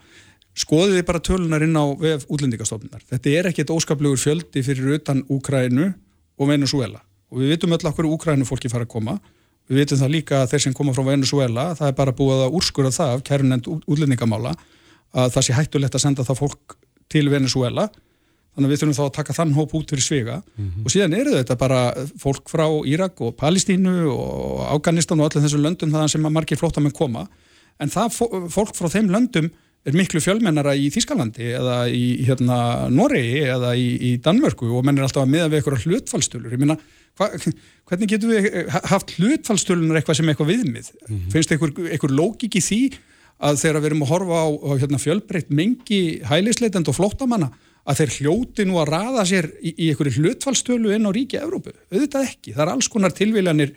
[0.60, 3.03] skoðiði bara tölunar inn á vef útlendingastofnunar.
[3.07, 5.91] Þetta er ekkit óskaplegur fjöldi fyrir utan Úkrænu
[6.39, 9.20] og Venezuela og við vitum öll okkur Úkrænu fólki fara að koma.
[9.70, 12.55] Við vitum það líka að þeir sem koma frá Venezuela, það er bara búið að
[12.57, 14.55] úrskura það af kærunend útlendingamála
[15.14, 16.78] að það sé hættulegt að senda það fólk
[17.10, 17.88] til Venezuela
[18.53, 20.84] þannig að við þurfum þá að taka þann hóp út fyrir svega mm -hmm.
[20.86, 21.80] og síðan eru þetta bara
[22.20, 26.95] fólk frá Írak og Palestínu og Afganistan og allir þessum löndum þaðan sem margir flótamenn
[26.95, 27.28] koma
[27.80, 28.18] en það
[28.49, 29.49] fólk frá þeim löndum
[29.88, 32.57] er miklu fjölmennara í Þískalandi eða í hérna,
[32.91, 36.55] Noregi eða í, í Danmörku og menn er alltaf að miða við eitthvað hlutfallstölur.
[36.55, 36.75] Ég minna,
[37.88, 40.91] hvernig getur við haft hlutfallstölunar eitthvað sem eitthvað viðmið?
[40.99, 41.32] Mm -hmm.
[41.36, 42.82] finnst einhver, einhver lógik í því
[43.39, 47.51] að þegar við erum að horfa á, á hérna, fjölbreytt mengi hælisleitend og flóttamanna
[47.89, 51.71] að þeir hljóti nú að raða sér í, í einhverju hlutfallstölu inn á ríki Evrópu,
[51.89, 53.71] auðvitað ekki, það er alls konar tilviljanir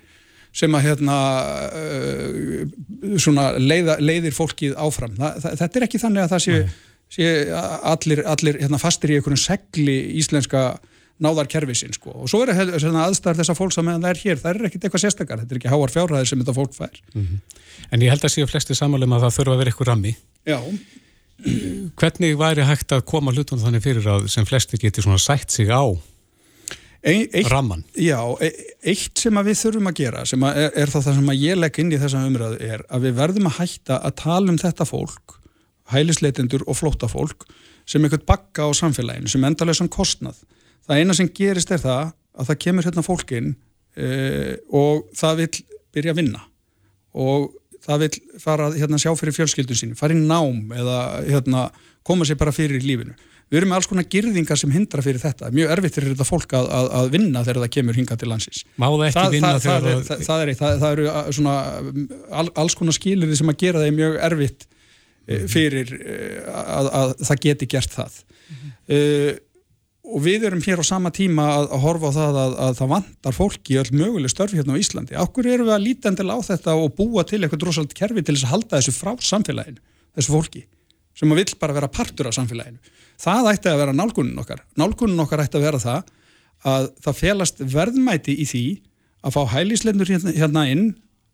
[0.52, 1.18] sem að hérna,
[1.72, 5.14] uh, leiða, leiðir fólkið áfram.
[5.16, 6.62] Þa, það, þetta er ekki þannig að það sé,
[7.16, 7.28] sé
[7.92, 10.66] allir, allir hérna, fastir í einhvern segli íslenska
[11.22, 12.14] náðarkerfisinn sko.
[12.24, 15.04] og svo er það aðstæðar þessa fólk sem það er hér, það er ekkert eitthvað
[15.04, 17.60] sérstakar þetta er ekki háar fjárhæðir sem þetta fólk fær mm -hmm.
[17.92, 20.58] En ég held að séu flesti samanlega að það þurfa að vera eitthvað rammi Já
[21.98, 25.68] Hvernig væri hægt að koma hlutunum þannig fyrir að sem flesti geti svona sætt sig
[25.70, 25.82] á
[27.02, 27.82] Eitt, Ramman.
[27.98, 28.52] Já, e,
[28.86, 31.80] eitt sem við þurfum að gera, sem að er, er það það sem ég legg
[31.82, 35.34] inn í þessa umræðu, er að við verðum að hætta að tala um þetta fólk,
[35.90, 37.48] hælisleitendur og flóttafólk,
[37.90, 40.38] sem eitthvað bakka á samfélaginu, sem endalösan kostnað.
[40.86, 43.50] Það eina sem gerist er það að það kemur hérna fólkin
[43.98, 45.50] uh, og það vil
[45.92, 46.46] byrja að vinna
[47.12, 47.50] og
[47.82, 51.66] það vil fara að hérna, sjá fyrir fjölskyldun sín, fara í nám eða hérna,
[52.06, 53.18] koma sér bara fyrir í lífinu.
[53.52, 55.50] Við erum með alls konar girðingar sem hindra fyrir þetta.
[55.52, 58.62] Mjög erfitt er þetta fólk að, að, að vinna þegar það kemur hinga til landsins.
[59.12, 61.56] Það það, það, er, það, eru uh, svona
[62.40, 65.46] all, alls konar skilir sem að gera það mjög erfitt mm.
[65.52, 68.18] fyrir uh, að, að það geti gert það.
[68.48, 68.74] Mm.
[68.88, 69.30] Uh,
[70.16, 73.36] og við erum hér á sama tíma að, horfa á það að, að það vantar
[73.36, 75.20] fólki öll möguleg störfi hérna á Íslandi.
[75.20, 78.32] Akkur eru við að líta endil á þetta og búa til eitthvað drosalt kerfi til
[78.32, 79.84] þess að halda þessu frá samfélaginu,
[80.16, 80.70] þessu fólki
[81.22, 82.80] sem vill bara vera partur af samfélaginu.
[83.22, 84.64] Það ætti að vera nálgunin okkar.
[84.80, 86.10] Nálgunin okkar ætti að vera það
[86.72, 88.66] að það felast verðmæti í því
[89.22, 90.84] að fá hælisleitur hérna, hérna inn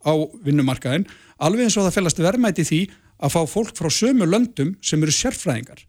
[0.04, 0.12] á
[0.44, 1.06] vinnumarkaðin
[1.44, 2.80] alveg eins og það felast verðmæti í því
[3.18, 5.84] að fá fólk frá sömu löndum sem eru sérfræðingar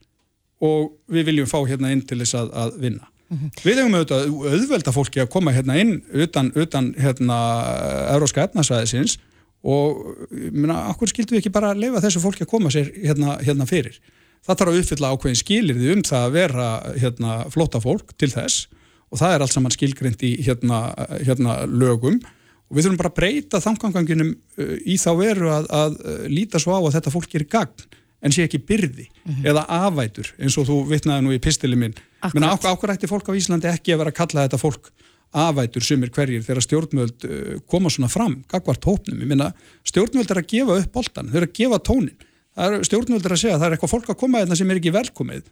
[0.65, 3.07] og við viljum fá hérna inn til þess að, að vinna.
[3.29, 3.49] Mm -hmm.
[3.63, 7.37] Við hefum auðvitað auðvelda fólki að koma hérna inn utan, utan hérna,
[8.15, 9.19] euróska efnasvæðisins
[9.63, 13.35] og minna, akkur skildum við ekki bara að lefa þessu fólki að koma sér hérna,
[13.43, 13.99] hérna fyrir?
[14.45, 18.67] Það þarf að uppfylla ákveðin skilirði um það að vera hérna, flóta fólk til þess.
[19.09, 20.81] Og það er allt saman skilgrind í hérna,
[21.25, 22.21] hérna lögum.
[22.69, 26.61] Og við þurfum bara að breyta þanganganginum uh, í þá veru að, að uh, líta
[26.61, 27.87] svo á að þetta fólk er gagn
[28.19, 29.45] en sé ekki byrði mm -hmm.
[29.47, 31.95] eða afætur eins og þú vitnaði nú í pistili minn.
[32.35, 34.91] Menn ákveð ætti fólk á Íslandi ekki að vera að kalla þetta fólk
[35.35, 39.51] afætur sumir hverjir þegar stjórnmöld uh, koma svona fram, gagvart hópnum, ég minna
[39.87, 42.27] stjórnmöld er að gefa upp boltan, þau eru að gefa tónin
[42.59, 44.91] stjórnmöld er að segja að það er eitthvað fólk að koma hérna sem er ekki
[44.91, 45.45] velkomið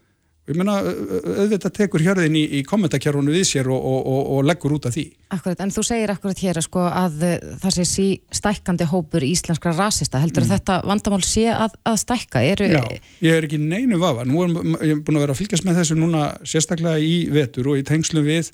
[0.47, 4.77] ég meina, auðvitað tekur hjörðin í, í kommentarkjörfunum við sér og, og, og, og leggur
[4.77, 5.03] út af því.
[5.35, 7.25] Akkurat, en þú segir akkurat hér sko, að
[7.59, 8.05] það sé sí
[8.39, 10.53] stækkandi hópur íslenskra rasista, heldur mm.
[10.53, 12.45] þetta vandamál sé að, að stækka?
[12.53, 12.69] Eru...
[12.71, 12.79] Já,
[13.27, 14.55] ég er ekki neinu vafa, nú er
[14.87, 18.23] ég búin að vera að fylgjast með þessu núna sérstaklega í vetur og í tengslu
[18.23, 18.53] við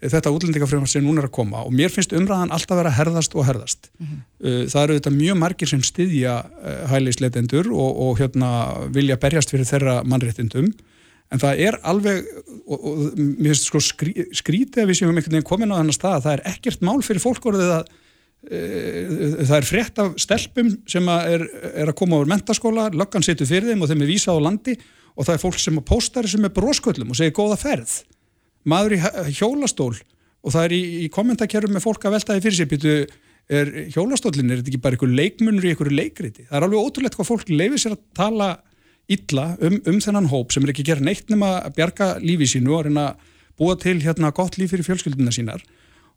[0.00, 3.34] þetta útlendingafröfum sem núna er að koma og mér finnst umræðan alltaf að vera herðast
[3.36, 3.90] og herðast.
[3.98, 4.68] Mm -hmm.
[4.72, 8.50] Það eru þetta mjög margir sem styðja uh, hælisleitendur og, og hérna
[8.88, 10.72] vilja berjast fyrir þeirra mannréttindum
[11.30, 12.24] en það er alveg,
[12.66, 15.98] og, og mér finnst sko skrí, skrítið að við séum einhvern veginn komin á þannig
[15.98, 17.90] stað að það er ekkert mál fyrir fólk orðið að
[18.50, 21.44] uh, það er frétt af stelpum sem að er,
[21.74, 24.78] er að koma úr mentaskóla, löggan setur fyrir þeim og þeim er vísað á landi
[25.14, 28.00] og það er fólk sem að póstari sem er brósköllum og segir góða ferð
[28.68, 29.94] maður í hjólastól
[30.40, 32.94] og það er í, í kommentarkerfum með fólk að veltaði fyrir sig býtu,
[33.50, 36.46] er hjólastólinn, er þetta ekki bara einhver leikmunur í einhverju leikriti?
[36.48, 38.50] Það er alveg ótrúlegt hvað fólk leifir sér að tala
[39.10, 42.76] illa um, um þennan hóp sem er ekki gera neitt nema að bjarga lífið sínu
[42.76, 43.28] og reyna að
[43.60, 45.64] búa til hérna gott líf fyrir fjölskylduna sínar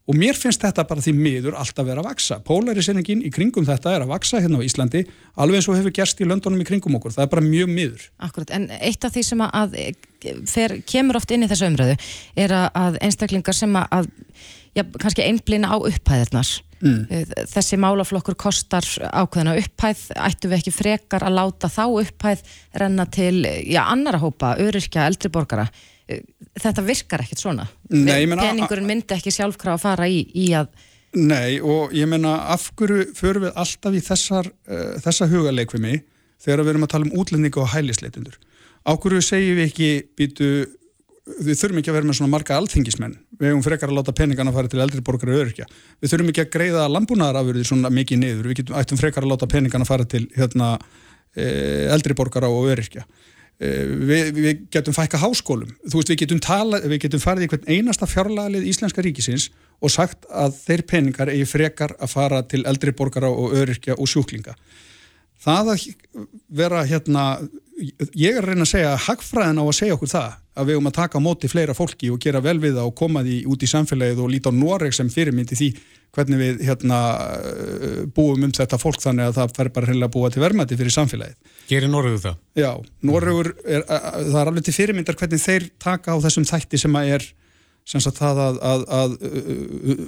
[0.04, 2.40] og mér finnst þetta bara því miður alltaf verið að vaksa.
[2.44, 5.06] Polarisenningin í kringum þetta er að vaksa hérna á Íslandi
[5.40, 7.16] alveg eins og hefur gerst í löndunum í kringum okkur.
[7.16, 8.10] Það er bara mjög miður.
[8.28, 9.78] Akkurat, en eitt af því sem að
[10.50, 11.96] fer, kemur oft inn í þessu umröðu
[12.40, 14.12] er að einstaklingar sem að,
[14.76, 16.52] já, kannski einblina á upphæðirnar.
[16.84, 17.06] Mm.
[17.08, 22.44] Eh, þessi málaflokkur kostar ákveðina upphæð, ættu við ekki frekar að láta þá upphæð
[22.82, 25.70] renna til, já, annara hópa, öryrkja, eldriborgara
[26.60, 27.68] þetta virkar ekkert svona.
[27.90, 30.74] Nei, meina, peningurinn myndi ekki sjálfkrá að fara í, í að
[31.14, 36.00] Nei og ég menna af hverju förum við alltaf í þessar, uh, þessa hugaleikvimi
[36.42, 38.40] þegar við erum að tala um útlendingu og hælisleitundur
[38.84, 39.90] á hverju segjum við ekki
[40.20, 40.48] býtu,
[41.44, 44.54] við þurfum ekki að vera með svona marga alþingismenn, við hefum frekar að láta peningana
[44.56, 45.68] fara til eldri borgar og öryrkja.
[46.04, 49.50] Við þurfum ekki að greiða landbúnaðarafurði svona mikið niður, við getum, ættum frekar að láta
[49.52, 50.74] peningana fara til hérna,
[51.36, 53.06] eh, eldri borgar og öryrkja.
[53.08, 55.74] Eh, við, við getum fækka háskólum.
[55.86, 59.50] Þú veist við getum, tala, við getum farið í hvern einasta fjárlagalið íslenska ríkisins
[59.84, 64.10] og sagt að þeir peningar eigi frekar að fara til eldri borgara og öryrkja og
[64.10, 64.56] sjúklinga.
[65.44, 65.88] Það að
[66.56, 67.26] vera hérna
[67.84, 70.76] ég er að reyna að segja að hagfræðin á að segja okkur það að við
[70.78, 73.40] erum að taka á móti fleira fólki og gera vel við það og koma því
[73.50, 75.70] út í samfélagið og líta á Noreg sem fyrirmyndi því
[76.14, 76.98] hvernig við hérna,
[78.14, 80.94] búum um þetta fólk þannig að það fer bara hreinlega að búa til vermaði fyrir
[80.94, 81.54] samfélagið.
[81.72, 82.36] Gerir Norrögu það?
[82.60, 82.70] Já,
[83.10, 87.16] Norrögur, er, það er alveg til fyrirmyndar hvernig þeir taka á þessum þætti sem að
[87.16, 87.26] er
[87.90, 89.16] sem sagt það að, að, að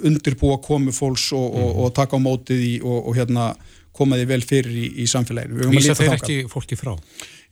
[0.08, 3.50] undirbúa komu fólks og, og, og taka á mótið í og, og hérna
[3.96, 5.70] koma því vel fyrir í, í samfélaginu.
[5.72, 6.94] Vísa þeir ekki fólki frá?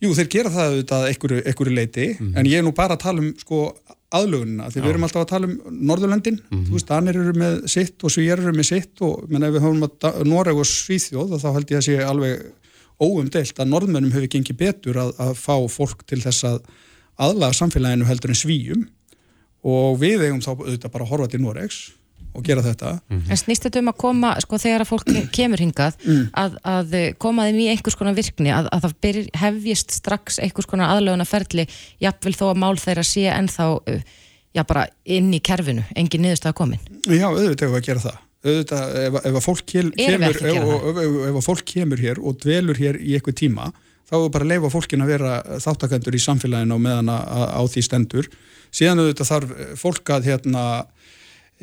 [0.03, 2.33] Jú, þeir gera það auðvitað einhverju leiti, mm.
[2.35, 3.61] en ég er nú bara að tala um sko
[4.15, 4.83] aðlugunina, því Já.
[4.83, 6.65] við erum alltaf að tala um Norðurlöndin, mm.
[6.67, 9.65] þú veist, Danir eru með sitt og Svíjar eru með sitt og menn ef við
[9.65, 12.45] höfum að Noreg og Svíþjóð þá held ég að sé alveg
[13.01, 16.61] óumdelt að norðmennum hefur gengið betur að, að fá fólk til þess að
[17.25, 18.85] aðlaga samfélaginu heldur en svíjum
[19.65, 21.79] og við eigum þá auðvitað bara að horfa til Noregs
[22.35, 22.91] og gera þetta.
[23.09, 26.27] En snýst þetta um að koma, sko, þegar að fólk kemur hingað, Mm.
[26.35, 30.69] að, að koma þeim í einhvers konar virkni, að, að það byrj, hefjist strax einhvers
[30.69, 31.65] konar aðlöguna ferli,
[32.03, 34.01] jafnvel þó að mál þeirra sé ennþá, uh,
[34.55, 36.79] já, bara inn í kerfinu, engin niðurstað komin.
[37.07, 38.21] Já, auðvitað ef að gera það.
[38.45, 40.69] Auðvitað ef, ef að fólk kel, kemur ef, ef,
[41.01, 43.71] ef, ef að fólk kemur hér og dvelur hér í eitthvað tíma
[44.05, 45.31] þá er bara að leifa fólkin að vera
[45.63, 48.27] þáttakendur í samfélaginu og meðan að, að, á því stendur.
[48.75, 50.65] Síðan auðvitað þarf fólk að hérna,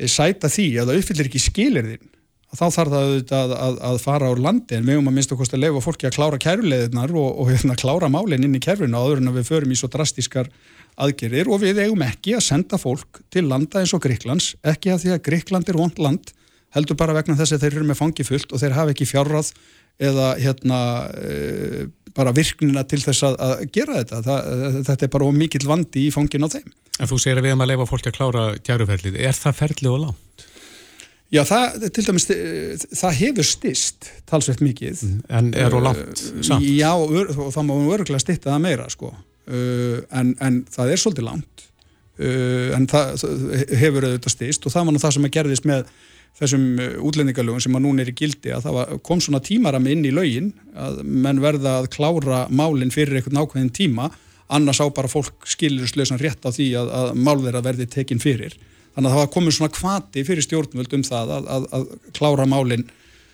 [0.09, 2.09] sæta því að það uppfyllir ekki skilirðin
[2.53, 4.77] þá þarf það að, að, að fara á landi.
[4.77, 7.77] En við höfum að minnst okkur að leifa fólki að klára kæruleðinar og, og hérna,
[7.79, 10.51] klára málinn inn í kerfinu áður en að við förum í svo drastískar
[11.01, 11.49] aðgerðir.
[11.49, 15.15] Og við eigum ekki að senda fólk til landa eins og Gríklands ekki að því
[15.15, 16.33] að Gríkland er vond land
[16.73, 19.51] heldur bara vegna þess að þeir eru með fangi fullt og þeir hafa ekki fjárráð
[20.01, 20.77] eða hérna
[21.21, 21.83] e,
[22.17, 24.21] bara virknina til þess að, að gera þetta.
[24.25, 26.69] Það, þetta er bara mikill vandi í fangin á þeim
[27.01, 29.17] En þú segir að við erum að leifa fólki að klára kæruferlið.
[29.17, 30.45] Er það ferlið og langt?
[31.33, 35.01] Já, það, til dæmis, eh, það hefur stist talsveit mikið.
[35.33, 36.65] En er og langt samt?
[36.67, 39.09] Já, og, og það má örgulega stitta það meira, sko.
[39.43, 41.31] Uh, en, en það er svolítið.
[42.21, 43.25] Uh, en það,
[43.81, 45.89] hefur auðvitað stist og það var nú það sem að gerðist með
[46.37, 46.67] þessum
[47.09, 50.13] útlendingalögum sem að núna er í gildi að það var, kom svona tímarami inn í
[50.13, 54.07] lögin að menn verða að klára málinn fyrir einhvern ákveðin tíma
[54.53, 58.57] annars á bara fólk skilurslösan rétt á því að, að mál þeirra verði tekin fyrir.
[58.93, 62.45] Þannig að það var komið svona kvati fyrir stjórnvöld um það að, að, að klára
[62.49, 62.85] málinn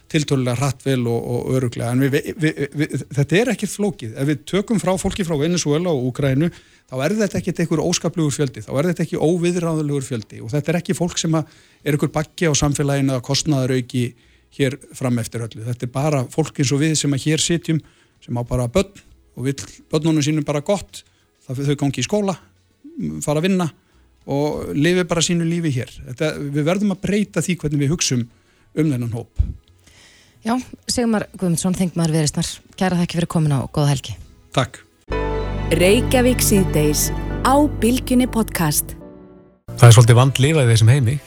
[0.09, 4.15] tiltölulega hrattvel og, og öruglega en við, við, við, þetta er ekkert flókið.
[4.17, 6.49] Ef við tökum frá fólki frá Venezuela og Úgrænu
[6.89, 10.41] þá er þetta ekkert einhver óskaplugur fjöldi þá er þetta ekki óviðráðulegur fjöldi.
[10.41, 11.45] Og þetta er ekki fólk sem er
[11.93, 14.07] einhver bakki á samfélaginu að kostnaður auki
[14.57, 15.61] hér fram eftir öllu.
[15.67, 17.83] Þetta er bara fólk eins og við sem að hér sitjum
[18.23, 19.05] sem á bara börn
[19.37, 19.55] og vil
[19.91, 21.03] börnunum sínum bara gott
[21.49, 22.35] það þau gangi í skóla
[23.23, 23.69] fara að vinna
[24.29, 28.27] og lifi bara sínu lífi hér þetta, við verðum að breyta því hvernig við hugsum
[28.75, 29.47] um þennan hóp
[30.39, 30.53] Já,
[30.87, 32.47] Sigmar Guðmundsson, þingmaður veristnar,
[32.79, 34.13] kæra þakki fyrir komin á góða helgi.
[34.55, 34.79] Takk.
[35.75, 37.09] Reykjavík síðdeis
[37.43, 38.95] á Bilginni podcast.
[39.75, 41.17] Það er svolítið vand lifað í þessum heimi.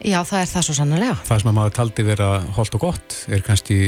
[0.00, 1.18] Já, það er það svo sannlega.
[1.28, 3.78] Það sem að maður taldi vera holdt og gott er kannski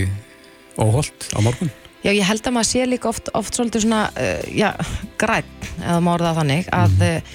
[0.76, 1.72] óholdt á morgun.
[2.04, 4.70] Já, ég held að maður sé líka oft, oft svolítið svona, uh, já,
[5.20, 5.46] græn,
[5.80, 7.34] eða maður það þannig, að uh,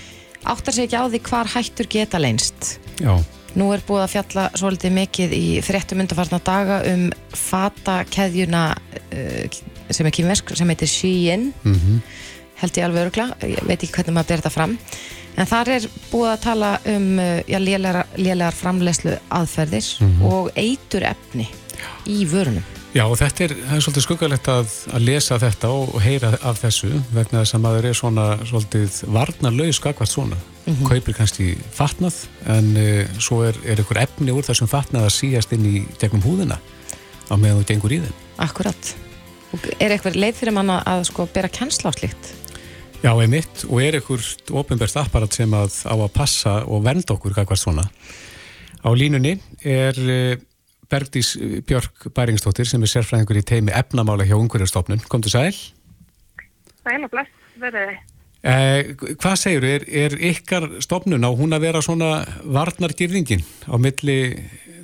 [0.54, 2.68] áttar sig ekki á því hvar hættur geta leinst.
[3.02, 3.16] Já.
[3.58, 10.06] Nú er búið að fjalla svolítið mikið í fréttum undarfarna daga um fatakeðjuna uh, sem
[10.06, 12.02] er kýmversk, sem heitir Shein, Mm
[12.60, 14.74] held ég alveg örugla, ég veit ekki hvernig maður ber þetta fram.
[15.40, 17.06] En þar er búið að tala um
[17.48, 20.26] lélegar, framlegslu aðferðir Mhm.
[20.28, 21.48] og eitur efni
[22.04, 22.66] í vörunum.
[22.90, 26.90] Já og þetta er, er svolítið skuggalegt að, að lesa þetta og, heyra af þessu
[27.14, 30.40] vegna þess að maður er svona svolítið varnarlaus skakvart svona.
[30.64, 30.88] Mhm.
[30.90, 32.18] Kaupir kannski fatnað
[32.50, 36.26] en uh, svo er, er einhver efni úr þessum fatnað að síast inn í gegnum
[36.26, 36.58] húðina
[37.30, 38.18] á meðan þú gengur í þeim.
[38.42, 38.92] Akkurat.
[39.54, 42.34] Og er eitthvað leið fyrir manna að sko bera kennsla á slíkt?
[43.06, 44.26] Já, einmitt, og er einhver
[44.60, 47.86] ofinbært apparat sem að á að passa og vernda okkur kakvart svona.
[48.82, 50.42] Á línunni er eh,
[50.90, 51.34] Bergdís
[51.70, 55.04] Björk Bæringstóttir sem er sérfræðingur í teimi efnamála hjá Ungverjarstofnun.
[55.10, 55.54] Komdu sæl.
[56.82, 58.00] Sæl og bless, verið þið.
[58.40, 64.20] Eh, hvað segir er, er ykkar stofnun á hún að vera svona varnargyrðingin á milli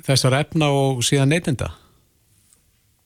[0.04, 1.70] þessara efna og síðan neytenda?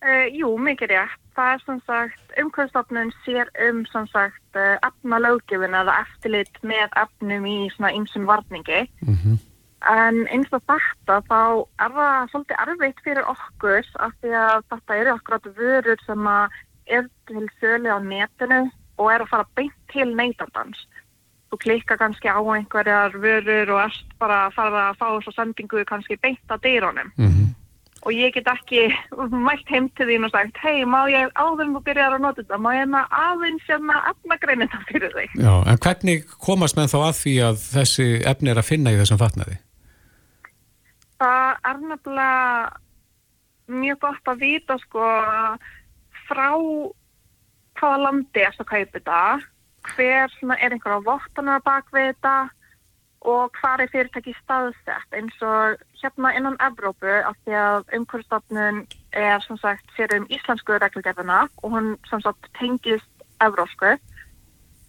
[0.01, 1.19] Uh, jú, mikið rétt.
[1.37, 6.99] Það er sem sagt, umhverfstofnun sér um sem sagt uh, efna löggjöfun eða eftirlit með
[6.99, 8.83] efnum í svona ymsum varningi.
[9.07, 9.39] Mm
[9.89, 11.41] En eins og þetta þá
[11.81, 16.59] er það svolítið erfitt fyrir okkur af því að þetta eru akkurat vörur sem að
[16.91, 18.61] er til sölu á netinu
[19.01, 20.83] og er að fara beint til neytandans.
[21.51, 25.85] Þú klikka kannski á einhverjar vörur og erst bara að fara að fá þessu sendingu
[25.89, 27.09] kannski beint að dýrónum.
[27.17, 27.41] -hmm.
[28.03, 28.89] og ég get ekki
[29.49, 32.59] mælt heim til þín og sagt hei, má ég áður þú byrjar að nota þetta
[32.59, 36.99] má ég hérna aðeins hérna efnagreinin það fyrir þig Já, en hvernig komast menn þá
[37.01, 39.59] að því að þessi efni er að finna í þessum fatnaði?
[41.21, 42.71] Það er nefnilega
[43.71, 45.09] mjög gott að vita sko
[46.27, 46.49] frá
[47.79, 49.21] hvaða landi er það að kaupa þetta
[49.91, 52.35] hver er einhverja vottanar bak við þetta
[53.31, 55.17] og hvað er fyrirtæki staðsett.
[55.17, 60.79] Eins og hérna innan Evrópu af því að umhverfstofnun er sem sagt sér um íslensku
[60.81, 63.97] reglugerðina og hún sem sagt tengist evrósku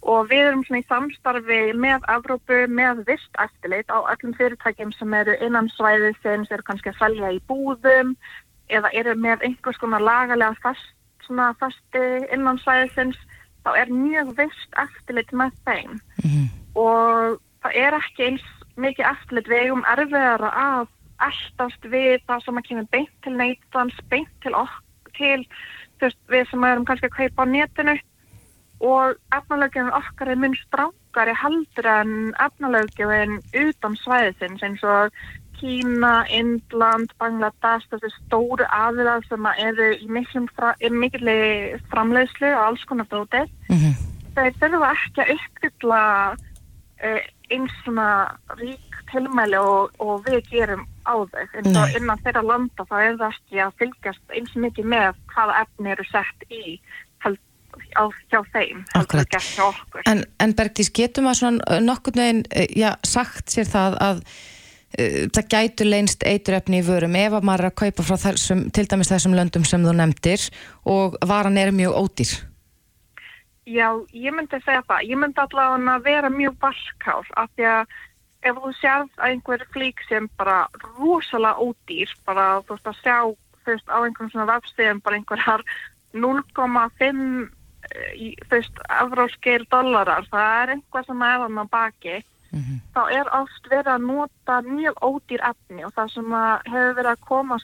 [0.02, 5.14] og við erum svona í samstarfi með Evrópu með vist eftirlit á öllum fyrirtækjum sem
[5.14, 8.16] eru innan svæðið sem eru kannski að selja í búðum
[8.72, 10.90] eða eru með einhvers konar lagalega fast,
[11.26, 12.02] svona fasti
[12.34, 13.18] innan svæðisins
[13.62, 16.00] þá er mjög vist eftirlit með þeim.
[16.74, 18.48] Og það er ekki eins
[18.80, 19.50] mikið eftirlit.
[19.52, 20.88] Við eigum erfiðara að
[21.22, 25.44] eldast við það sem að kemur beint til neytans, beint til okkur, til
[26.02, 27.94] veist, við sem erum kannski að kaupa á netinu
[28.82, 35.14] og efnalögjum okkar er mun strángari heldur en efnalögjum utan svæðisins eins og
[35.62, 41.36] Kína, Indland, Bangladesh, þessi stóru aðilar sem eru í mikilli
[41.92, 43.52] framleiðslu og alls konar dótið.
[43.70, 43.92] Mhm.
[44.34, 46.02] Þeir þurfa ekki að uppfylla
[46.32, 47.20] uh,
[47.52, 48.08] eins svona
[48.58, 51.46] rík tilmæli og, og við gerum á þau.
[51.60, 51.94] En Nei.
[51.98, 56.06] innan þeirra landa þá er það ekki að fylgjast eins mikið með hvaða efni eru
[56.08, 56.62] sett í
[57.24, 57.40] held,
[57.96, 58.84] á, hjá þeim.
[60.06, 60.24] en.
[60.42, 65.88] En, Bergdís, getur maður svona nokkurn veginn, eh, sagt sér það að uh, það gætu
[65.88, 69.36] leynst eiturefni í vörum ef að maður er að kaupa frá þessum, til dæmis þessum
[69.38, 70.48] löndum sem þú nefndir
[70.84, 72.32] og varan er mjög ódýr.
[73.62, 75.04] Já, ég myndi segja það.
[75.06, 78.00] Ég myndi allavega að vera mjög varkár af því að
[78.42, 80.64] ef þú sérð að einhver flík sem bara
[80.98, 83.18] rosalega ódýr, bara þú veist að sjá
[83.62, 85.64] þú veist á einhverjum svona vefstíðum bara einhverjar
[86.12, 87.50] 0,5
[88.16, 92.20] í, þú veist, evróskil dollarar, það er einhvað sem er hann á baki,
[92.92, 97.12] þá er oft verið að nota mjög ódýr efni og það sem að hefur verið
[97.12, 97.58] að koma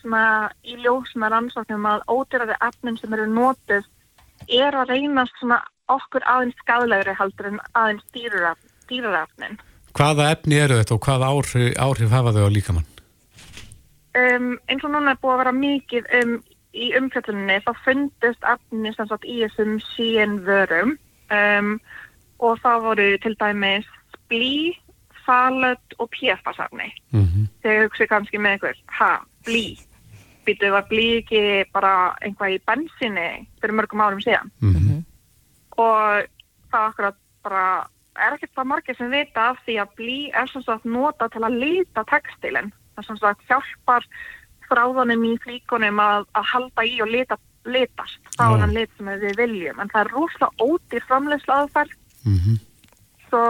[0.64, 3.85] í ljós með rannsóknum að ódýrari efnin sem eru notuð
[4.49, 5.45] er að reynast
[5.89, 8.05] okkur aðeins skadlegri heldur en aðeins
[8.89, 9.59] dýrarefnin.
[9.93, 12.89] Hvaða efni eru þetta og hvaða áhrif, áhrif hafa þau á líkamann?
[14.18, 16.35] Um, eins og núna er búið að vera mikið um,
[16.74, 20.96] í umfjölluninni þá fundist efni sem sagt í þessum síen vörum
[21.32, 21.72] um,
[22.44, 23.88] og það voru til dæmis
[24.28, 24.76] blí,
[25.24, 26.92] falöt og pjefasafni.
[27.10, 27.46] Mm -hmm.
[27.62, 29.12] Þegar hugsi kannski með einhver, ha,
[29.46, 29.78] blí,
[30.46, 34.50] býtu var blí ekki bara einhvað í bensinni fyrir mörgum árum síðan.
[35.78, 36.26] og
[36.72, 37.86] það akkurat bara
[38.18, 41.44] er ekkert það margir sem vita af því að blí er sem sagt nota til
[41.46, 42.72] að lita textilin.
[42.96, 44.06] Það sem sagt hjálpar
[44.68, 47.38] þráðanum í flíkunum að, að halda í og lita,
[47.68, 48.18] litast.
[48.36, 49.78] Það er hann lit sem við viljum.
[49.80, 51.96] En það er rosalega ódýr framleiðslu aðferð.
[53.28, 53.44] Svo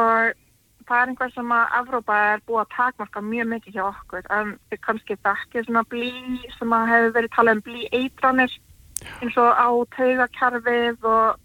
[0.88, 4.30] það er einhver sem að Evrópa er búið að takmarka mjög mikið hjá okkur.
[4.38, 6.14] En við kannski þekkið svona blí
[6.56, 8.56] sem að hefur verið talað um blí eitranir
[9.22, 11.36] eins og á taugakerfið og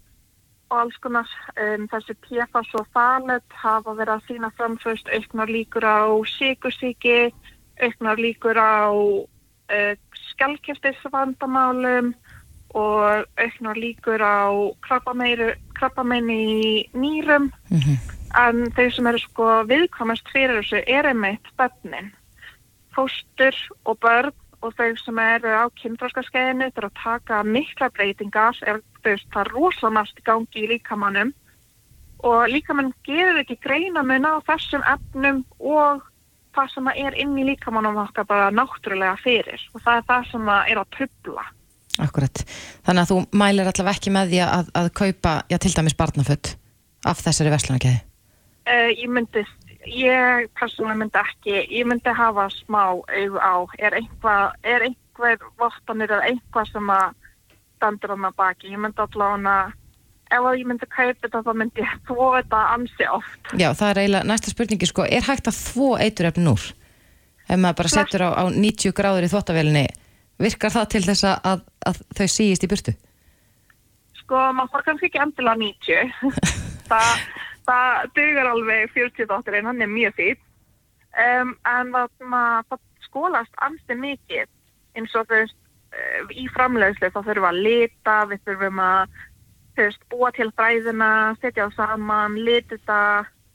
[0.73, 1.29] og alls konar
[1.61, 7.33] um, þessi PFAS og falet hafa verið að sína framförst auknar líkur á síkursíki,
[7.81, 8.89] auknar líkur á
[9.73, 9.93] uh,
[10.33, 12.13] skjálkjastisvandamálum
[12.73, 14.49] og auknar líkur á
[14.81, 17.51] krabbamein í nýrum
[18.33, 22.09] en þeir sem eru sko viðkvæmast fyrir þessu er einmitt bönnin,
[22.95, 23.53] fóstur
[23.85, 28.57] og börn og þau sem eru á kynþróskaskeiðinu þurfa að taka mikla breytingar.
[28.63, 31.33] Er það er rosalega margt í gangi í líkamannum
[32.23, 36.05] og líkamann gerir ekki greina mun á þessum efnum og
[36.55, 40.49] það sem er inn í líkamannum okkar bara náttúrulega fyrir og það er það sem
[40.55, 41.45] er að trubla.
[42.01, 42.41] Akkurat.
[42.85, 46.53] Þannig að þú mælir allavega ekki með því að, að kaupa, já, til dæmis barnaföld
[47.05, 47.99] af þessari verslunarkeði.
[48.63, 49.43] Uh, ég myndi,
[49.91, 56.15] ég persónulega myndi ekki, ég myndi hafa smá auðu á, er einhvað, er einhver vottanir
[56.15, 57.07] eða einhvað sem að
[57.77, 58.71] standur hann að baki.
[58.71, 59.57] Ég myndi allavega,
[60.33, 63.51] ef ég myndi kaupa þetta þá myndi ég þvó þetta ansi oft.
[63.53, 66.67] Já, það er eiginlega næsta spurningi sko, er hægt að þvó eiturefnin úr?
[67.43, 69.87] Ef maður bara setur á, á 90 gráður í þvóttavélinni,
[70.41, 72.95] virkar það til þess að, að þau síist í burtu?
[74.23, 76.15] Sko, maður fór kannski ekki endilega 90.
[76.91, 77.27] það,
[77.67, 80.49] það dugar alveg 40 dóttirinn, hann er mjög fýtt.
[81.13, 84.47] Um, en það, skólast ansi mikið
[84.97, 85.57] eins og veist,
[85.93, 89.19] eh, í framleiðslu þá þurfum við að lita, við þurfum að
[89.81, 91.09] veist, búa til fræðina,
[91.41, 92.99] setja á saman, lita þetta,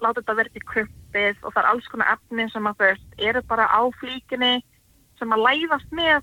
[0.02, 3.08] láta þetta verði í kruppið og það er alls konar efni sem að þú veist,
[3.30, 4.52] eru bara á flíkinni
[5.18, 6.22] sem að læðast með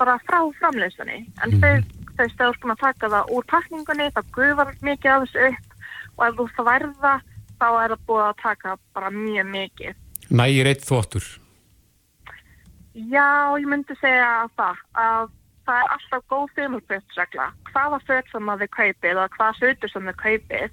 [0.00, 1.18] bara frá framleiðslunni.
[1.44, 1.74] En þau,
[2.16, 5.76] þau stöður búin að taka það úr pakningunni, það gufar mikið af þessu upp
[6.16, 7.12] og ef þú það verða
[7.60, 10.00] þá er það búið að taka bara mjög mikið.
[10.32, 11.28] Nægir eitt þvottur.
[12.92, 15.30] Já, ég myndi segja það að
[15.66, 17.50] það er alltaf góð þumulpötsregla.
[17.70, 20.70] Hvaða föt sem að þið kaupið eða hvaða hlutur sem þið kaupið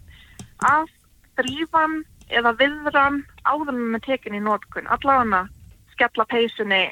[0.70, 0.90] að
[1.40, 1.96] þrýfan
[2.30, 4.90] eða viðran áður með tekin í nótkun.
[4.90, 5.44] Allavega
[5.94, 6.84] skella peysunni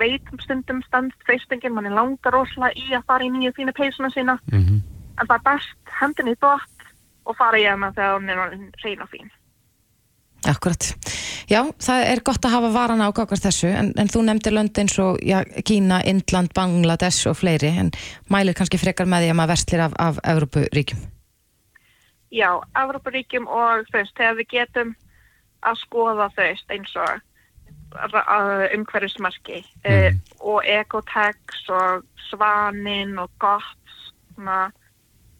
[0.00, 4.10] veitum stundum standst freystingin, mann er langar rosalega í að fara í nýju fínu peysuna
[4.12, 4.82] sína Mhm.
[5.18, 6.80] en það er best hendin í dótt
[7.26, 9.30] og fara í hana þegar hún er og fín.
[10.46, 10.86] Akkurat.
[11.50, 14.78] Já, það er gott að hafa varana á gagvart þessu, en, en þú nefndir lönd
[14.78, 17.90] eins og já, Kína, Indland, Bangladesh og fleiri, en
[18.30, 21.02] mælir kannski frekar með því að maður verslir af, af Evrópuríkjum.
[22.34, 24.94] Já, Evrópuríkjum og þú veist, þegar við getum
[25.66, 27.22] að skoða veist eins og
[28.76, 30.18] umhverfismarki mm.
[30.44, 34.66] og Ecotex og Svanin og Gotts svona,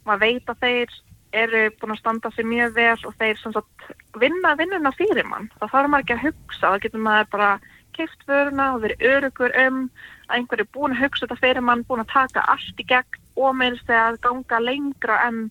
[0.07, 0.95] maður veit að þeir
[1.43, 3.89] eru búin að standa sér mjög vel og þeir sem sagt
[4.21, 7.51] vinna vinnuna fyrir mann þá þarf maður ekki að hugsa, þá getur maður bara
[7.97, 9.83] keift vöruna og verið örugur um
[10.29, 13.57] að einhverju búin að hugsa þetta fyrir mann búin að taka allt í gegn og
[13.57, 15.45] með þess að ganga lengra enn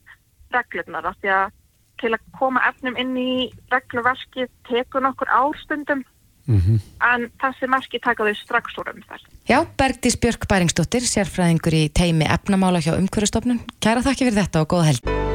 [0.54, 1.54] reglurnar af því að
[2.02, 3.32] til að koma efnum inn í
[3.72, 6.04] regluverki tekur nokkur árstundum
[6.48, 6.80] mm -hmm.
[7.14, 9.26] en þessi merki taka þau strax úr umferð.
[9.48, 13.64] Já, Bergdís Björk Bæringsdóttir, sérfræðingur í teimi efnamála hjá umhverjastofnun.
[13.80, 15.35] Kæra þakki fyrir þetta og góða held.